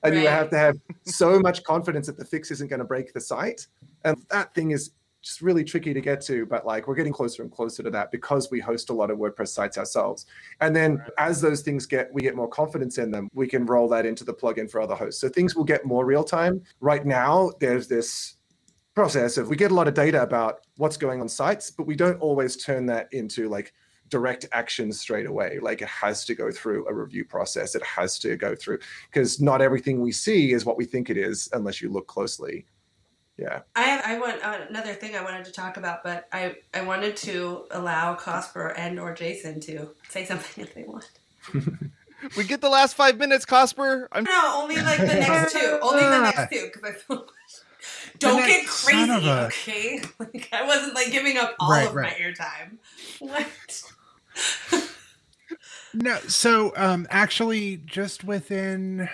And 0.03 0.15
right. 0.15 0.23
you 0.23 0.29
have 0.29 0.49
to 0.51 0.57
have 0.57 0.77
so 1.05 1.41
much 1.41 1.63
confidence 1.65 2.07
that 2.07 2.17
the 2.17 2.25
fix 2.25 2.51
isn't 2.51 2.69
going 2.69 2.79
to 2.79 2.87
break 2.87 3.13
the 3.13 3.21
site. 3.21 3.67
And 4.05 4.25
that 4.31 4.55
thing 4.55 4.71
is 4.71 4.93
just 5.23 5.43
really 5.43 5.65
tricky 5.65 5.93
to 5.93 6.01
get 6.01 6.21
to. 6.23 6.47
But 6.47 6.67
like 6.67 6.87
we're 6.87 6.95
getting 6.95 7.13
closer 7.13 7.43
and 7.43 7.51
closer 7.51 7.83
to 7.83 7.91
that 7.91 8.11
because 8.11 8.51
we 8.51 8.61
host 8.61 8.91
a 8.91 8.93
lot 8.93 9.11
of 9.11 9.19
WordPress 9.19 9.49
sites 9.49 9.79
ourselves. 9.79 10.27
And 10.61 10.75
then 10.75 10.97
right. 10.97 11.11
as 11.19 11.41
those 11.41 11.63
things 11.63 11.87
get, 11.87 12.13
we 12.13 12.23
get 12.23 12.37
more 12.37 12.49
confidence 12.49 12.99
in 12.99 13.11
them, 13.11 13.29
we 13.35 13.49
can 13.49 13.67
roll 13.67 13.89
that 13.89 14.07
into 14.07 14.25
the 14.25 14.35
plugin 14.35 14.71
for 14.71 14.81
other 14.81 14.95
hosts. 14.95 15.21
So 15.21 15.29
things 15.29 15.55
will 15.55 15.65
get 15.65 15.85
more 15.85 16.05
real 16.07 16.25
time. 16.25 16.63
Right 16.81 17.05
now, 17.05 17.51
there's 17.61 17.89
this 17.89 18.37
process 18.95 19.37
of 19.39 19.49
we 19.49 19.57
get 19.57 19.71
a 19.71 19.75
lot 19.75 19.87
of 19.87 19.95
data 19.95 20.23
about 20.23 20.67
what's 20.77 20.97
going 20.97 21.21
on 21.21 21.29
sites, 21.29 21.71
but 21.71 21.87
we 21.87 21.95
don't 21.95 22.21
always 22.21 22.57
turn 22.57 22.87
that 22.87 23.09
into 23.13 23.49
like 23.49 23.73
direct 24.09 24.47
action 24.53 24.93
straight 24.93 25.27
away. 25.27 25.59
Like 25.61 25.83
it 25.83 25.89
has 25.89 26.25
to 26.25 26.35
go 26.35 26.51
through 26.51 26.87
a 26.89 26.95
review 26.95 27.25
process. 27.25 27.75
It 27.75 27.85
has 27.85 28.19
to 28.21 28.37
go 28.37 28.55
through 28.55 28.79
because 29.11 29.41
not 29.41 29.61
everything 29.61 30.01
we 30.01 30.13
see 30.13 30.53
is 30.53 30.65
what 30.65 30.77
we 30.77 30.85
think 30.85 31.11
it 31.11 31.17
is 31.17 31.49
unless 31.53 31.81
you 31.81 31.91
look 31.91 32.07
closely. 32.07 32.67
Yeah. 33.39 33.61
I 33.77 34.03
I 34.05 34.19
want 34.19 34.45
uh, 34.45 34.59
another 34.69 34.95
thing 34.95 35.15
I 35.15 35.23
wanted 35.23 35.45
to 35.45 35.53
talk 35.53 35.77
about, 35.77 36.03
but 36.03 36.29
I 36.33 36.57
I 36.75 36.83
wanted 36.83 37.17
to 37.19 37.67
allow 37.71 38.17
Cosper 38.17 38.75
and 38.77 38.99
or 38.99 39.15
Jason 39.15 39.61
to 39.61 39.91
say 40.09 40.25
something 40.27 40.65
if 40.65 40.75
they 40.75 40.83
want. 40.85 41.09
we 42.37 42.45
get 42.45 42.61
the 42.61 42.69
last 42.69 42.95
five 42.95 43.17
minutes, 43.17 43.47
Cosper. 43.47 44.09
I'm 44.11 44.25
no, 44.25 44.61
only 44.63 44.77
like 44.77 44.99
the 44.99 45.07
next 45.07 45.53
two. 45.53 45.79
Only 45.81 46.03
the 46.03 46.21
next 46.21 46.53
two 46.53 46.71
because 46.73 46.83
I 46.91 46.93
feel 46.93 47.27
don't 48.19 48.45
get 48.47 48.67
crazy, 48.67 49.29
a... 49.29 49.47
okay? 49.47 50.01
Like 50.19 50.49
I 50.53 50.67
wasn't 50.67 50.95
like 50.95 51.13
giving 51.13 51.37
up 51.39 51.55
all 51.61 51.71
right, 51.71 51.89
of 51.89 51.95
right. 51.95 52.13
my 52.13 52.25
airtime. 52.25 52.79
What? 53.21 53.47
no, 55.95 56.17
so 56.27 56.73
um 56.77 57.07
actually 57.11 57.77
just 57.77 58.25
within 58.25 59.09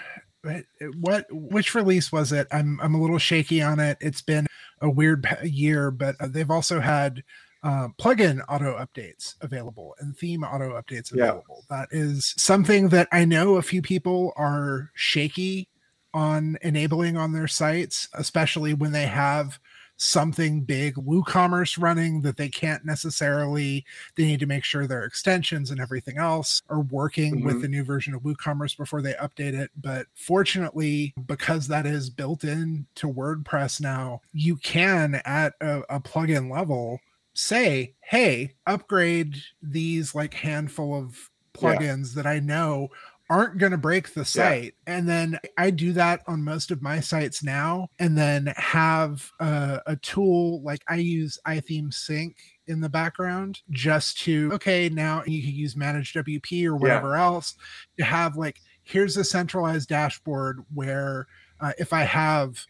what 1.00 1.26
which 1.30 1.74
release 1.74 2.12
was 2.12 2.33
it? 2.33 2.46
I'm 2.52 2.80
I'm 2.80 2.94
a 2.94 3.00
little 3.00 3.18
shaky 3.18 3.62
on 3.62 3.80
it. 3.80 3.98
It's 4.00 4.22
been 4.22 4.46
a 4.80 4.90
weird 4.90 5.26
year, 5.42 5.90
but 5.90 6.16
uh, 6.20 6.28
they've 6.28 6.50
also 6.50 6.80
had 6.80 7.22
uh, 7.62 7.88
plugin 7.98 8.42
auto 8.48 8.76
updates 8.76 9.37
available 9.40 9.94
and 9.98 10.16
theme 10.16 10.44
auto 10.44 10.80
updates 10.80 11.12
available. 11.12 11.64
Yeah. 11.70 11.78
That 11.78 11.88
is 11.90 12.35
something 12.37 12.90
that 12.90 13.09
I 13.11 13.24
know 13.24 13.57
a 13.57 13.62
few 13.62 13.80
people 13.80 14.33
are 14.37 14.90
shaky 14.94 15.68
on 16.12 16.59
enabling 16.62 17.16
on 17.16 17.33
their 17.33 17.48
sites, 17.48 18.09
especially 18.14 18.74
when 18.74 18.92
they 18.92 19.07
have 19.07 19.59
something 19.96 20.62
big 20.62 20.94
WooCommerce 20.96 21.80
running 21.80 22.22
that 22.22 22.37
they 22.37 22.48
can't 22.48 22.85
necessarily 22.85 23.85
they 24.16 24.24
need 24.24 24.40
to 24.40 24.46
make 24.46 24.64
sure 24.64 24.87
their 24.87 25.04
extensions 25.04 25.70
and 25.70 25.80
everything 25.80 26.18
else 26.18 26.62
are 26.68 26.80
working 26.80 27.37
mm-hmm. 27.37 27.46
with 27.46 27.62
the 27.62 27.68
new 27.68 27.85
version 27.85 28.14
of 28.14 28.22
WooCommerce 28.22 28.76
before 28.76 29.02
they 29.02 29.12
update 29.14 29.54
it 29.54 29.70
but 29.80 30.07
fortunately 30.14 31.14
because 31.26 31.68
that 31.68 31.87
is 31.87 32.11
built 32.11 32.44
in 32.44 32.87
to 32.96 33.07
WordPress 33.07 33.80
now 33.80 34.20
you 34.33 34.57
can 34.57 35.20
at 35.24 35.54
a, 35.61 35.83
a 35.88 36.00
plugin 36.00 36.50
level 36.50 37.00
say 37.35 37.94
hey 38.00 38.54
upgrade 38.66 39.37
these 39.62 40.14
like 40.14 40.35
handful 40.35 40.94
of 40.96 41.30
plugins 41.54 42.14
yeah. 42.14 42.22
that 42.22 42.26
I 42.26 42.40
know 42.40 42.88
aren't 43.30 43.58
going 43.58 43.72
to 43.72 43.78
break 43.78 44.12
the 44.12 44.24
site. 44.24 44.74
Yeah. 44.87 44.96
And 44.96 45.08
then 45.08 45.38
I 45.56 45.70
do 45.70 45.92
that 45.92 46.22
on 46.26 46.44
most 46.44 46.70
of 46.70 46.82
my 46.82 47.00
sites 47.00 47.42
now, 47.42 47.88
and 47.98 48.16
then 48.16 48.52
have 48.56 49.30
a, 49.40 49.80
a 49.87 49.96
tool 49.96 50.62
like 50.62 50.82
I 50.88 50.96
use 50.96 51.38
iThemes 51.46 51.94
Sync 51.94 52.37
in 52.66 52.80
the 52.80 52.88
background 52.88 53.60
just 53.70 54.18
to, 54.20 54.50
okay, 54.54 54.88
now 54.88 55.22
you 55.26 55.42
can 55.42 55.54
use 55.54 55.76
Manage 55.76 56.12
WP 56.12 56.66
or 56.66 56.76
whatever 56.76 57.14
yeah. 57.14 57.24
else 57.24 57.54
to 57.98 58.04
have 58.04 58.37
like, 58.37 58.60
here's 58.82 59.16
a 59.16 59.24
centralized 59.24 59.88
dashboard 59.88 60.64
where 60.72 61.26
uh, 61.60 61.72
if 61.78 61.92
I 61.92 62.02
have 62.02 62.64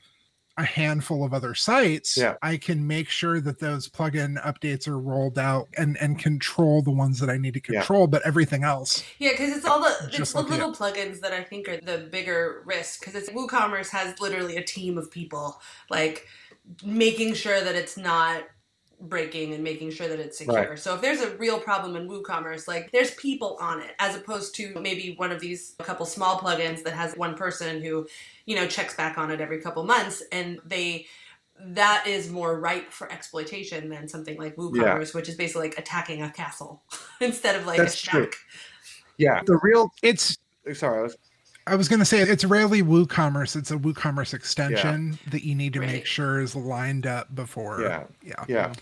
a 0.56 0.64
handful 0.64 1.24
of 1.24 1.34
other 1.34 1.54
sites, 1.54 2.16
yeah. 2.16 2.34
I 2.40 2.56
can 2.56 2.86
make 2.86 3.08
sure 3.08 3.40
that 3.40 3.58
those 3.58 3.88
plugin 3.88 4.40
updates 4.44 4.86
are 4.86 4.98
rolled 4.98 5.38
out 5.38 5.68
and 5.76 5.96
and 6.00 6.18
control 6.18 6.80
the 6.80 6.92
ones 6.92 7.18
that 7.20 7.28
I 7.28 7.36
need 7.36 7.54
to 7.54 7.60
control, 7.60 8.02
yeah. 8.02 8.06
but 8.06 8.26
everything 8.26 8.62
else. 8.62 9.02
Yeah, 9.18 9.32
because 9.32 9.56
it's 9.56 9.66
all 9.66 9.80
the 9.80 10.10
it's 10.12 10.32
the 10.32 10.42
little 10.42 10.72
plugins 10.72 11.20
that 11.20 11.32
I 11.32 11.42
think 11.42 11.68
are 11.68 11.80
the 11.80 12.08
bigger 12.10 12.62
risk. 12.64 13.00
Because 13.00 13.14
it's 13.14 13.30
WooCommerce 13.30 13.90
has 13.90 14.20
literally 14.20 14.56
a 14.56 14.62
team 14.62 14.96
of 14.96 15.10
people 15.10 15.60
like 15.90 16.26
making 16.84 17.34
sure 17.34 17.60
that 17.60 17.74
it's 17.74 17.96
not 17.96 18.44
breaking 19.08 19.54
and 19.54 19.62
making 19.62 19.90
sure 19.90 20.08
that 20.08 20.18
it's 20.18 20.38
secure. 20.38 20.70
Right. 20.70 20.78
So 20.78 20.94
if 20.94 21.00
there's 21.00 21.20
a 21.20 21.36
real 21.36 21.58
problem 21.58 21.96
in 21.96 22.08
WooCommerce, 22.08 22.66
like 22.66 22.90
there's 22.90 23.12
people 23.12 23.56
on 23.60 23.80
it, 23.80 23.92
as 23.98 24.16
opposed 24.16 24.54
to 24.56 24.74
maybe 24.80 25.14
one 25.16 25.30
of 25.30 25.40
these 25.40 25.74
a 25.78 25.84
couple 25.84 26.06
small 26.06 26.38
plugins 26.38 26.82
that 26.84 26.94
has 26.94 27.14
one 27.14 27.34
person 27.34 27.82
who, 27.82 28.06
you 28.46 28.56
know, 28.56 28.66
checks 28.66 28.94
back 28.94 29.18
on 29.18 29.30
it 29.30 29.40
every 29.40 29.60
couple 29.60 29.84
months, 29.84 30.22
and 30.32 30.58
they 30.64 31.06
that 31.60 32.04
is 32.06 32.30
more 32.30 32.58
ripe 32.58 32.90
for 32.90 33.10
exploitation 33.12 33.88
than 33.88 34.08
something 34.08 34.36
like 34.36 34.56
WooCommerce, 34.56 35.06
yeah. 35.06 35.18
which 35.18 35.28
is 35.28 35.36
basically 35.36 35.68
like 35.68 35.78
attacking 35.78 36.22
a 36.22 36.30
castle 36.30 36.82
instead 37.20 37.56
of 37.56 37.66
like 37.66 37.78
That's 37.78 37.94
a 37.94 37.96
shack. 37.96 38.12
True. 38.12 38.30
Yeah, 39.18 39.40
the 39.46 39.58
real 39.62 39.92
it's 40.02 40.38
sorry. 40.72 40.98
I 40.98 41.02
was, 41.02 41.16
I 41.66 41.76
was 41.76 41.88
going 41.88 42.00
to 42.00 42.04
say 42.04 42.20
it's 42.20 42.44
rarely 42.44 42.82
WooCommerce. 42.82 43.56
It's 43.56 43.70
a 43.70 43.76
WooCommerce 43.76 44.34
extension 44.34 45.12
yeah. 45.12 45.30
that 45.30 45.44
you 45.44 45.54
need 45.54 45.72
to 45.74 45.80
right. 45.80 45.92
make 45.92 46.06
sure 46.06 46.40
is 46.40 46.54
lined 46.54 47.06
up 47.06 47.34
before. 47.34 47.80
Yeah, 47.80 48.04
yeah, 48.22 48.44
yeah. 48.48 48.72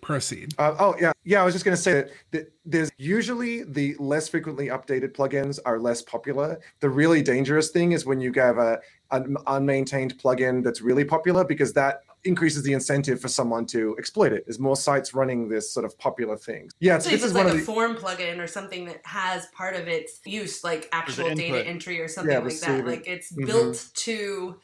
Proceed. 0.00 0.54
Uh, 0.58 0.76
oh 0.78 0.94
yeah, 1.00 1.12
yeah. 1.24 1.40
I 1.40 1.44
was 1.44 1.54
just 1.54 1.64
going 1.64 1.76
to 1.76 1.82
say 1.82 1.94
that, 1.94 2.10
that 2.30 2.52
there's 2.66 2.92
usually 2.98 3.62
the 3.64 3.96
less 3.98 4.28
frequently 4.28 4.66
updated 4.66 5.12
plugins 5.12 5.58
are 5.64 5.78
less 5.78 6.02
popular. 6.02 6.60
The 6.80 6.90
really 6.90 7.22
dangerous 7.22 7.70
thing 7.70 7.92
is 7.92 8.04
when 8.04 8.20
you 8.20 8.30
have 8.34 8.58
a 8.58 8.80
an 9.12 9.36
unmaintained 9.46 10.20
plugin 10.20 10.62
that's 10.62 10.82
really 10.82 11.04
popular 11.04 11.42
because 11.42 11.72
that 11.72 12.02
increases 12.24 12.62
the 12.62 12.72
incentive 12.72 13.20
for 13.20 13.28
someone 13.28 13.66
to 13.66 13.94
exploit 13.98 14.32
it. 14.32 14.44
There's 14.46 14.58
more 14.58 14.76
sites 14.76 15.14
running 15.14 15.48
this 15.48 15.72
sort 15.72 15.84
of 15.84 15.98
popular 15.98 16.36
thing. 16.36 16.70
Yeah, 16.80 16.98
so 16.98 17.10
this 17.10 17.22
is 17.22 17.34
like 17.34 17.48
a 17.48 17.56
the... 17.56 17.58
form 17.58 17.96
plugin 17.96 18.38
or 18.38 18.46
something 18.46 18.86
that 18.86 19.00
has 19.04 19.46
part 19.46 19.76
of 19.76 19.88
its 19.88 20.20
use 20.24 20.64
like 20.64 20.88
actual 20.92 21.34
data 21.34 21.66
entry 21.66 22.00
or 22.00 22.08
something 22.08 22.32
yeah, 22.32 22.38
like 22.40 22.58
that. 22.60 22.86
Like 22.86 23.06
it's 23.06 23.32
mm-hmm. 23.32 23.46
built 23.46 23.88
to 23.94 24.56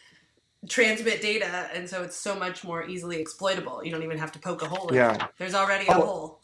transmit 0.68 1.22
data 1.22 1.68
and 1.74 1.88
so 1.88 2.02
it's 2.02 2.16
so 2.16 2.34
much 2.38 2.64
more 2.64 2.86
easily 2.86 3.20
exploitable. 3.20 3.84
You 3.84 3.90
don't 3.90 4.02
even 4.02 4.18
have 4.18 4.32
to 4.32 4.38
poke 4.38 4.62
a 4.62 4.66
hole 4.66 4.88
in 4.88 4.94
yeah. 4.94 5.14
it. 5.14 5.22
There's 5.38 5.54
already 5.54 5.86
a 5.86 5.92
oh. 5.92 6.00
hole 6.00 6.42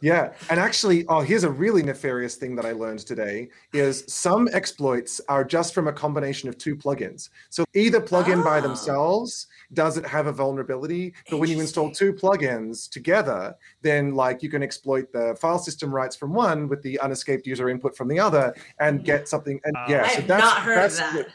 yeah 0.00 0.32
and 0.48 0.58
actually 0.58 1.04
oh 1.08 1.20
here's 1.20 1.44
a 1.44 1.50
really 1.50 1.82
nefarious 1.82 2.36
thing 2.36 2.56
that 2.56 2.64
i 2.64 2.72
learned 2.72 3.00
today 3.00 3.46
is 3.74 4.04
some 4.08 4.48
exploits 4.52 5.20
are 5.28 5.44
just 5.44 5.74
from 5.74 5.86
a 5.86 5.92
combination 5.92 6.48
of 6.48 6.56
two 6.56 6.74
plugins. 6.74 7.28
So 7.50 7.64
either 7.74 8.00
plugin 8.00 8.40
oh. 8.40 8.44
by 8.44 8.58
ah. 8.58 8.60
themselves 8.62 9.48
doesn't 9.74 10.06
have 10.06 10.28
a 10.28 10.32
vulnerability 10.32 11.12
but 11.30 11.38
when 11.38 11.50
you 11.50 11.60
install 11.60 11.90
two 11.90 12.14
plugins 12.14 12.88
together 12.88 13.54
then 13.82 14.14
like 14.14 14.42
you 14.42 14.48
can 14.48 14.62
exploit 14.62 15.12
the 15.12 15.36
file 15.38 15.58
system 15.58 15.94
rights 15.94 16.16
from 16.16 16.32
one 16.32 16.68
with 16.68 16.82
the 16.82 16.98
unescaped 17.02 17.46
user 17.46 17.68
input 17.68 17.94
from 17.94 18.08
the 18.08 18.18
other 18.18 18.54
and 18.80 19.04
get 19.04 19.20
hmm. 19.20 19.26
something 19.26 19.60
and 19.64 19.76
yeah 19.88 20.04
I 20.04 20.14
so 20.14 20.20
that's 20.22 20.42
not 20.42 20.58
heard 20.62 20.76
that's 20.76 20.98
of 21.00 21.12
that 21.14 21.28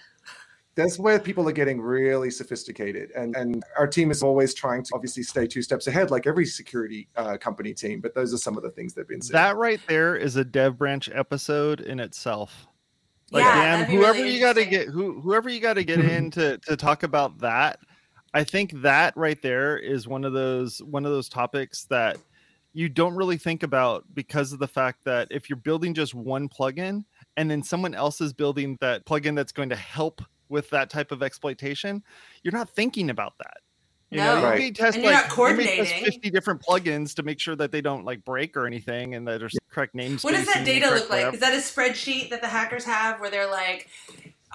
that's 0.76 0.98
where 0.98 1.20
people 1.20 1.48
are 1.48 1.54
getting 1.54 1.82
really 1.82 2.32
sophisticated 2.32 3.12
and 3.12 3.36
and 3.36 3.64
our 3.78 3.88
team 3.88 4.12
is 4.12 4.24
always 4.24 4.54
trying 4.54 4.84
to 4.84 4.92
obviously 4.94 5.24
stay 5.24 5.46
two 5.46 5.62
steps 5.62 5.88
ahead 5.88 6.12
like 6.12 6.26
every 6.26 6.46
security 6.46 7.08
uh, 7.18 7.38
company 7.38 7.74
team 7.74 8.00
but 8.00 8.14
those 8.16 8.34
are 8.34 8.38
some 8.38 8.58
of 8.58 8.64
the 8.64 8.72
things 8.72 8.94
they've 8.94 9.08
been 9.08 9.22
seeing. 9.22 9.34
That 9.34 9.58
right 9.58 9.80
there 9.88 10.16
is 10.16 10.36
a 10.36 10.46
dev 10.46 10.78
branch 10.78 11.10
episode 11.14 11.82
in 11.82 12.00
itself. 12.00 12.68
Like 13.32 13.44
yeah, 13.44 13.78
Dan, 13.78 13.90
whoever 13.90 14.20
really 14.20 14.34
you 14.34 14.40
got 14.40 14.56
to 14.56 14.66
get 14.66 14.88
who 14.88 15.20
whoever 15.22 15.50
you 15.50 15.60
got 15.60 15.76
to 15.76 15.84
get 15.84 16.00
in 16.00 16.32
to 16.32 16.58
to 16.60 16.76
talk 16.76 17.04
about 17.04 17.40
that 17.40 17.80
i 18.34 18.44
think 18.44 18.72
that 18.82 19.16
right 19.16 19.42
there 19.42 19.78
is 19.78 20.08
one 20.08 20.24
of 20.24 20.34
those 20.34 20.80
one 20.84 21.06
of 21.06 21.12
those 21.12 21.30
topics 21.30 21.86
that 21.86 22.18
you 22.74 22.88
don't 22.88 23.16
really 23.16 23.38
think 23.38 23.64
about 23.64 24.06
because 24.14 24.54
of 24.54 24.60
the 24.60 24.68
fact 24.68 25.00
that 25.04 25.28
if 25.30 25.50
you're 25.50 25.58
building 25.58 25.94
just 25.94 26.14
one 26.14 26.48
plugin 26.48 27.04
and 27.38 27.52
then 27.52 27.62
someone 27.62 27.94
else 27.94 28.22
is 28.22 28.32
building 28.32 28.78
that 28.80 29.06
plugin 29.06 29.36
that's 29.36 29.52
going 29.52 29.70
to 29.70 29.76
help 29.76 30.22
with 30.52 30.70
that 30.70 30.90
type 30.90 31.12
of 31.12 31.24
exploitation, 31.24 32.04
you're 32.44 32.54
not 32.54 32.70
thinking 32.70 33.10
about 33.10 33.34
that. 33.40 33.58
You 34.12 34.18
No. 34.18 34.26
know, 34.26 34.36
you 34.36 34.44
Right. 34.44 34.60
may 34.60 34.72
test 34.72 34.96
And 34.98 35.06
you're 35.06 35.14
like 35.14 35.24
not 35.24 35.50
you 35.50 35.56
may 35.56 35.64
test 35.64 35.96
coordinating. 35.96 36.06
50 36.06 36.30
different 36.30 36.62
plugins 36.62 37.16
to 37.16 37.24
make 37.24 37.40
sure 37.40 37.56
that 37.56 37.72
they 37.72 37.82
don't 37.82 38.04
like 38.04 38.24
break 38.26 38.58
or 38.58 38.68
anything 38.68 39.16
and 39.16 39.28
that 39.28 39.40
there's 39.40 39.58
correct 39.72 39.96
names. 39.96 40.24
What 40.24 40.34
does 40.34 40.46
that 40.48 40.66
data 40.66 40.90
look 40.90 41.10
like? 41.10 41.34
Is 41.34 41.40
that 41.40 41.54
a 41.54 41.58
spreadsheet 41.58 42.30
that 42.30 42.42
the 42.42 42.48
hackers 42.48 42.84
have 42.84 43.22
where 43.22 43.32
they're 43.32 43.50
like, 43.50 43.90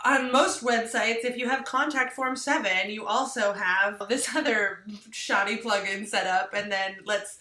on 0.04 0.30
most 0.30 0.62
websites, 0.62 1.24
if 1.24 1.36
you 1.36 1.48
have 1.48 1.64
contact 1.64 2.12
form 2.14 2.36
seven, 2.36 2.90
you 2.90 3.06
also 3.06 3.52
have 3.52 4.00
this 4.08 4.28
other 4.36 4.84
shoddy 5.10 5.56
plugin 5.56 6.06
set 6.06 6.26
up, 6.26 6.50
and 6.54 6.70
then 6.70 6.96
let's 7.04 7.38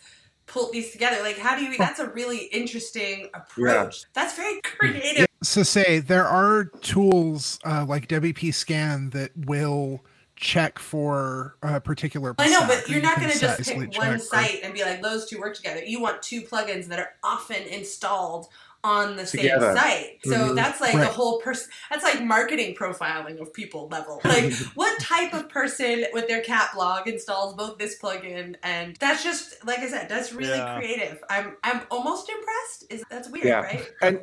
pull 0.47 0.71
these 0.71 0.91
together. 0.91 1.21
Like, 1.21 1.37
how 1.37 1.55
do 1.57 1.63
you? 1.63 1.77
That's 1.77 1.99
a 1.99 2.09
really 2.09 2.45
interesting 2.45 3.29
approach. 3.33 4.03
That's 4.13 4.35
very 4.35 4.61
creative. 4.63 5.24
So 5.45 5.63
say 5.63 5.99
there 5.99 6.27
are 6.27 6.65
tools 6.65 7.60
uh, 7.65 7.86
like 7.88 8.08
WP 8.08 8.53
Scan 8.53 9.10
that 9.12 9.31
will 9.45 10.03
check 10.36 10.79
for 10.79 11.55
a 11.62 11.79
particular. 11.79 12.36
I 12.38 12.49
know, 12.49 12.65
but 12.67 12.89
you're 12.89 13.01
not 13.01 13.19
going 13.19 13.31
to 13.31 13.39
just 13.39 13.63
pick 13.63 13.77
one 13.77 13.89
check 13.91 14.12
for- 14.13 14.17
site 14.19 14.60
and 14.63 14.73
be 14.73 14.84
like, 14.84 15.01
those 15.01 15.27
two 15.29 15.39
work 15.39 15.55
together. 15.55 15.84
You 15.84 16.01
want 16.01 16.21
two 16.21 16.41
plugins 16.41 16.88
that 16.88 16.99
are 16.99 17.12
often 17.23 17.62
installed 17.63 18.47
on 18.84 19.15
the 19.15 19.25
Together. 19.25 19.67
same 19.73 19.77
site. 19.77 20.19
So 20.25 20.31
Mhm. 20.51 20.55
that's 20.55 20.79
like 20.79 20.91
the 20.91 20.97
Right. 20.99 21.08
whole 21.08 21.39
person. 21.41 21.71
That's 21.89 22.03
like 22.03 22.21
marketing 22.23 22.75
profiling 22.75 23.39
of 23.41 23.51
people 23.51 23.88
level. 23.88 24.21
Like, 24.23 24.53
what 24.75 24.99
type 25.01 25.34
of 25.34 25.49
person 25.49 26.05
with 26.13 26.27
their 26.27 26.41
cat 26.41 26.69
blog 26.75 27.08
installs 27.08 27.55
both 27.55 27.79
this 27.79 27.97
plugin 27.97 28.55
and 28.62 28.95
that's 28.97 29.23
just 29.23 29.65
like 29.65 29.79
I 29.79 29.88
said, 29.88 30.08
that's 30.08 30.34
really 30.34 30.58
Yeah. 30.58 30.77
creative. 30.77 31.23
I'm 31.31 31.55
I'm 31.63 31.81
almost 31.89 32.29
impressed. 32.29 32.86
Is 32.91 33.03
that's 33.10 33.27
weird, 33.29 33.45
Yeah. 33.45 33.62
right? 33.62 33.88
And 34.03 34.19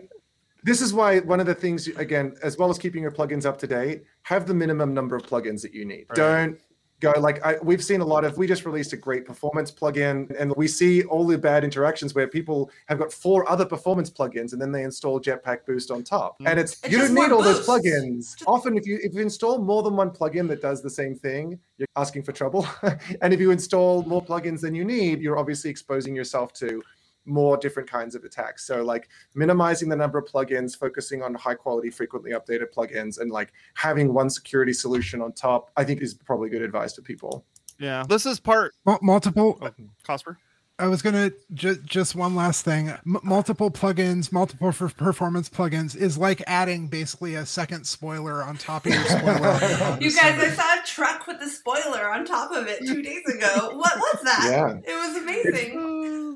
this 0.63 0.81
is 0.81 0.95
why 0.95 1.21
one 1.21 1.41
of 1.41 1.47
the 1.47 1.55
things, 1.55 1.89
again, 1.89 2.35
as 2.43 2.57
well 2.57 2.71
as 2.71 2.79
keeping 2.79 3.03
your 3.03 3.13
plugins 3.13 3.45
up 3.45 3.59
to 3.59 3.67
date, 3.67 4.05
have 4.23 4.47
the 4.47 4.55
minimum 4.55 4.95
number 4.95 5.17
of 5.17 5.23
plugins 5.23 5.63
that 5.63 5.75
you 5.75 5.85
need. 5.85 6.07
Right. 6.11 6.17
Don't 6.17 6.61
go 7.03 7.13
like 7.19 7.45
I, 7.45 7.57
we've 7.63 7.83
seen 7.85 8.01
a 8.01 8.05
lot 8.05 8.25
of. 8.25 8.39
We 8.39 8.47
just 8.47 8.65
released 8.65 8.93
a 8.93 8.97
great 8.97 9.27
performance 9.27 9.71
plugin, 9.71 10.35
and 10.39 10.55
we 10.57 10.69
see 10.69 11.03
all 11.03 11.27
the 11.27 11.37
bad 11.37 11.65
interactions 11.65 12.15
where 12.15 12.29
people 12.29 12.71
have 12.87 12.99
got 12.99 13.13
four 13.13 13.49
other 13.51 13.67
performance 13.67 14.09
plugins, 14.09 14.53
and 14.53 14.63
then 14.63 14.73
they 14.73 14.85
install 14.85 15.21
Jetpack 15.21 15.67
Boost 15.67 15.91
on 15.91 16.05
top. 16.05 16.39
Mm. 16.39 16.51
And 16.51 16.61
it's, 16.61 16.81
It's 16.85 16.93
you 16.93 16.99
don't 16.99 17.13
need 17.13 17.29
more 17.29 17.35
all 17.35 17.43
those 17.43 17.67
boosts. 17.67 17.69
plugins. 17.69 18.43
Often, 18.47 18.79
if 18.79 18.87
you 18.87 18.99
if 19.03 19.13
you 19.13 19.21
install 19.21 19.59
more 19.59 19.83
than 19.83 19.97
one 19.97 20.11
plugin 20.11 20.49
that 20.49 20.63
does 20.63 20.81
the 20.81 20.91
same 20.91 21.17
thing, 21.17 21.59
you're 21.77 21.89
asking 21.97 22.23
for 22.23 22.33
trouble. 22.33 22.67
and 23.21 23.35
if 23.35 23.41
you 23.41 23.51
install 23.51 24.05
more 24.05 24.25
plugins 24.25 24.61
than 24.61 24.75
you 24.75 24.85
need, 24.85 25.21
you're 25.21 25.39
obviously 25.39 25.71
exposing 25.71 26.15
yourself 26.15 26.53
to 26.55 26.83
more 27.25 27.57
different 27.57 27.89
kinds 27.91 28.15
of 28.15 28.25
attacks. 28.25 28.67
So 28.67 28.83
like 28.83 29.09
minimizing 29.35 29.89
the 29.89 29.97
number 29.97 30.19
of 30.19 30.25
plugins, 30.27 30.77
focusing 30.77 31.23
on 31.23 31.35
high 31.35 31.55
quality, 31.55 31.91
frequently 31.91 32.33
updated 32.33 32.73
plugins, 32.77 33.21
and 33.21 33.31
like 33.31 33.53
having 33.75 34.13
one 34.13 34.29
security 34.31 34.73
solution 34.73 35.21
on 35.23 35.33
top, 35.33 35.71
I 35.77 35.85
think 35.85 36.03
is 36.03 36.15
probably 36.15 36.51
good 36.51 36.63
advice 36.63 36.93
to 36.95 37.03
people. 37.03 37.45
Yeah, 37.79 38.05
this 38.09 38.27
is 38.27 38.39
part. 38.41 38.75
Mul- 38.85 38.99
multiple. 39.03 39.59
Oh, 39.63 39.71
Cosper. 40.07 40.37
I 40.79 40.87
was 40.87 41.03
gonna 41.03 41.31
just 41.53 41.85
just 41.85 42.15
one 42.17 42.35
last 42.35 42.65
thing. 42.65 42.89
M- 42.89 43.21
multiple 43.23 43.71
plugins, 43.71 44.33
multiple 44.33 44.73
for 44.73 44.89
performance 44.89 45.49
plugins 45.49 45.95
is 45.95 46.17
like 46.19 46.43
adding 46.47 46.89
basically 46.89 47.35
a 47.37 47.47
second 47.47 47.87
spoiler 47.87 48.43
on 48.43 48.57
top 48.57 48.87
of 48.87 48.93
your 48.95 49.05
spoiler. 49.05 49.49
on 49.49 49.61
your 49.61 49.69
home 49.79 49.99
You 50.03 50.11
guys, 50.11 50.41
I 50.41 50.49
saw 50.51 50.83
a 50.83 50.87
truck 50.87 51.27
with 51.29 51.41
a 51.43 51.49
spoiler 51.49 52.11
on 52.11 52.25
top 52.25 52.51
of 52.53 52.67
it 52.67 52.81
two 52.87 53.03
days 53.03 53.23
ago. 53.27 53.71
What 53.77 53.97
was 53.97 54.23
that? 54.25 54.49
Yeah. 54.51 54.93
It 54.93 54.97
was 54.97 55.23
amazing. 55.23 55.77
Oh, 55.79 55.89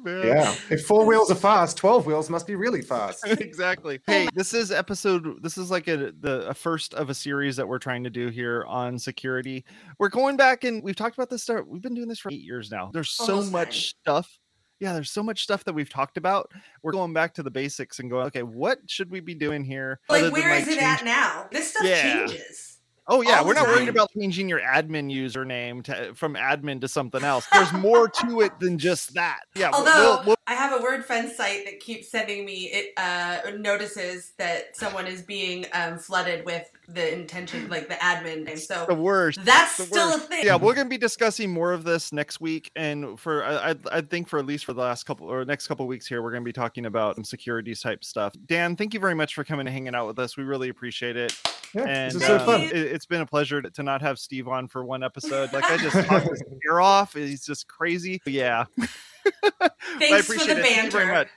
man. 0.06 0.26
Yeah. 0.26 0.54
If 0.70 0.86
four 0.86 1.04
wheels 1.04 1.30
are 1.30 1.34
fast, 1.34 1.76
12 1.76 2.06
wheels 2.06 2.30
must 2.30 2.46
be 2.46 2.54
really 2.54 2.80
fast. 2.82 3.24
exactly. 3.26 4.00
Hey, 4.06 4.28
this 4.34 4.54
is 4.54 4.70
episode. 4.72 5.42
This 5.42 5.58
is 5.58 5.70
like 5.70 5.88
a 5.88 6.12
the 6.20 6.48
a 6.48 6.54
first 6.54 6.94
of 6.94 7.10
a 7.10 7.14
series 7.14 7.56
that 7.56 7.68
we're 7.68 7.78
trying 7.78 8.04
to 8.04 8.10
do 8.10 8.28
here 8.28 8.64
on 8.66 8.98
security. 8.98 9.64
We're 9.98 10.08
going 10.08 10.36
back 10.36 10.64
and 10.64 10.82
we've 10.82 10.96
talked 10.96 11.16
about 11.18 11.28
this. 11.28 11.42
stuff. 11.42 11.66
We've 11.66 11.82
been 11.82 11.94
doing 11.94 12.08
this 12.08 12.18
for 12.20 12.30
eight 12.32 12.40
years 12.42 12.70
now. 12.70 12.90
There's 12.94 13.10
so 13.10 13.34
Almost 13.34 13.52
much 13.52 13.68
nine. 13.68 13.80
stuff. 14.22 14.38
Yeah, 14.78 14.92
there's 14.92 15.10
so 15.10 15.22
much 15.22 15.42
stuff 15.42 15.64
that 15.64 15.72
we've 15.74 15.88
talked 15.88 16.18
about. 16.18 16.50
We're 16.82 16.92
going 16.92 17.12
back 17.14 17.32
to 17.34 17.42
the 17.42 17.50
basics 17.50 17.98
and 17.98 18.10
going, 18.10 18.26
okay, 18.26 18.42
what 18.42 18.78
should 18.88 19.10
we 19.10 19.20
be 19.20 19.34
doing 19.34 19.64
here? 19.64 20.00
other 20.10 20.22
Like, 20.24 20.32
than, 20.34 20.42
where 20.42 20.54
is 20.58 20.68
it 20.68 20.82
at 20.82 21.02
now? 21.04 21.46
This 21.50 21.70
stuff 21.70 21.84
Yeah. 21.86 22.26
changes. 22.26 22.75
Oh 23.08 23.22
yeah, 23.22 23.38
all 23.38 23.46
we're 23.46 23.54
the 23.54 23.60
not 23.60 23.68
worried 23.68 23.88
about 23.88 24.10
changing 24.12 24.48
your 24.48 24.60
admin 24.60 25.12
username 25.12 25.82
to, 25.84 26.14
from 26.14 26.34
admin 26.34 26.80
to 26.80 26.88
something 26.88 27.22
else. 27.22 27.46
There's 27.52 27.72
more 27.74 28.08
to 28.08 28.40
it 28.40 28.58
than 28.58 28.78
just 28.78 29.14
that. 29.14 29.40
Yeah, 29.54 29.70
Although 29.72 29.92
we'll- 29.94 30.22
we'll- 30.26 30.36
I 30.48 30.54
have 30.54 30.80
a 30.80 30.84
WordFence 30.84 31.32
site 31.32 31.64
that 31.64 31.80
keeps 31.80 32.08
sending 32.08 32.44
me 32.44 32.70
it 32.72 32.92
uh, 32.96 33.38
notices 33.58 34.32
that 34.38 34.76
someone 34.76 35.08
is 35.08 35.20
being 35.22 35.66
um, 35.72 35.98
flooded 35.98 36.44
with 36.46 36.70
the 36.86 37.12
intention, 37.12 37.68
like 37.68 37.88
the 37.88 37.96
admin 37.96 38.44
name. 38.44 38.56
the 38.86 38.94
worst. 38.94 39.44
that's 39.44 39.76
the 39.76 39.82
still 39.82 40.10
worst. 40.10 40.24
a 40.26 40.28
thing. 40.28 40.44
Yeah, 40.46 40.54
we're 40.54 40.74
going 40.74 40.86
to 40.86 40.90
be 40.90 40.98
discussing 40.98 41.52
more 41.52 41.72
of 41.72 41.82
this 41.82 42.12
next 42.12 42.40
week, 42.40 42.70
and 42.76 43.18
for 43.18 43.42
I, 43.42 43.70
I, 43.70 43.74
I 43.90 44.00
think 44.02 44.28
for 44.28 44.38
at 44.38 44.46
least 44.46 44.64
for 44.66 44.72
the 44.72 44.82
last 44.82 45.02
couple 45.04 45.26
or 45.26 45.44
next 45.44 45.66
couple 45.66 45.84
weeks 45.88 46.06
here, 46.06 46.22
we're 46.22 46.30
going 46.30 46.44
to 46.44 46.48
be 46.48 46.52
talking 46.52 46.86
about 46.86 47.16
some 47.16 47.24
security 47.24 47.74
type 47.74 48.04
stuff. 48.04 48.32
Dan, 48.46 48.76
thank 48.76 48.94
you 48.94 49.00
very 49.00 49.14
much 49.14 49.34
for 49.34 49.42
coming 49.42 49.66
and 49.66 49.74
hanging 49.74 49.96
out 49.96 50.06
with 50.06 50.18
us. 50.20 50.36
We 50.36 50.44
really 50.44 50.68
appreciate 50.68 51.16
it, 51.16 51.32
Yeah. 51.74 51.84
and 51.84 52.12
this 52.12 52.22
is 52.22 52.26
so 52.26 52.38
fun. 52.38 52.62
Um, 52.62 52.66
it, 52.68 52.74
it's 52.76 53.06
been 53.06 53.20
a 53.20 53.26
pleasure 53.26 53.60
to, 53.62 53.70
to 53.70 53.82
not 53.82 54.00
have 54.02 54.18
Steve 54.18 54.48
on 54.48 54.68
for 54.68 54.84
one 54.84 55.02
episode. 55.02 55.52
Like 55.52 55.64
I 55.70 55.76
just 55.76 55.96
talked 56.06 56.28
his 56.28 56.42
ear 56.66 56.80
off. 56.80 57.14
He's 57.14 57.44
just 57.44 57.68
crazy. 57.68 58.20
Yeah, 58.26 58.64
I 58.80 59.70
Thanks 59.98 60.26
for 60.26 60.34
appreciate 60.34 60.54
the 60.54 60.60
it. 60.60 60.64
Thank 60.64 60.84
you 60.84 60.90
very 60.90 61.04
banter. 61.06 61.12
much. 61.12 61.28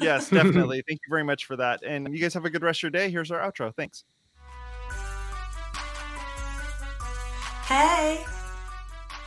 Yes, 0.00 0.30
definitely. 0.30 0.82
Thank 0.88 1.00
you 1.06 1.10
very 1.10 1.24
much 1.24 1.44
for 1.44 1.56
that. 1.56 1.82
And 1.84 2.12
you 2.14 2.20
guys 2.20 2.34
have 2.34 2.44
a 2.44 2.50
good 2.50 2.62
rest 2.62 2.80
of 2.80 2.82
your 2.84 2.90
day. 2.90 3.10
Here's 3.10 3.30
our 3.30 3.38
outro. 3.40 3.74
Thanks. 3.74 4.04
Hey. 7.64 8.24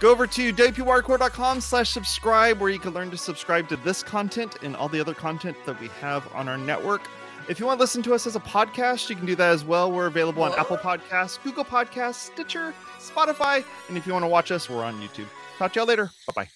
Go 0.02 0.12
over 0.12 0.28
to 0.28 0.54
wpwatercooler.com 0.54 1.62
slash 1.62 1.90
subscribe 1.90 2.60
where 2.60 2.70
you 2.70 2.80
can 2.80 2.94
learn 2.94 3.10
to 3.12 3.18
subscribe 3.18 3.70
to 3.70 3.78
this 3.78 4.04
content 4.04 4.58
and 4.62 4.76
all 4.76 4.90
the 4.90 5.00
other 5.00 5.14
content 5.14 5.56
that 5.66 5.80
we 5.80 5.88
have 6.02 6.28
on 6.36 6.50
our 6.50 6.58
network. 6.58 7.08
If 7.48 7.60
you 7.60 7.66
want 7.68 7.78
to 7.78 7.84
listen 7.84 8.02
to 8.04 8.14
us 8.16 8.26
as 8.26 8.36
a 8.36 8.40
podcast, 8.40 9.10
you 9.10 9.16
can 9.16 9.26
do 9.26 9.36
that 9.36 9.52
as 9.52 9.64
well. 9.64 9.92
We're 9.92 10.08
available 10.08 10.42
on 10.44 10.54
Apple 10.58 10.78
Podcasts, 10.78 11.42
Google 11.44 11.64
Podcasts, 11.64 12.16
Stitcher, 12.16 12.74
Spotify, 13.00 13.64
and 13.88 13.98
if 13.98 14.08
you 14.08 14.14
want 14.14 14.24
to 14.24 14.28
watch 14.28 14.52
us, 14.52 14.70
we're 14.70 14.84
on 14.84 15.00
YouTube. 15.00 15.28
Talk 15.60 15.74
to 15.74 15.80
y'all 15.80 15.88
later. 15.88 16.10
Bye 16.28 16.34
bye. 16.44 16.50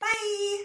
Bye. 0.00 0.64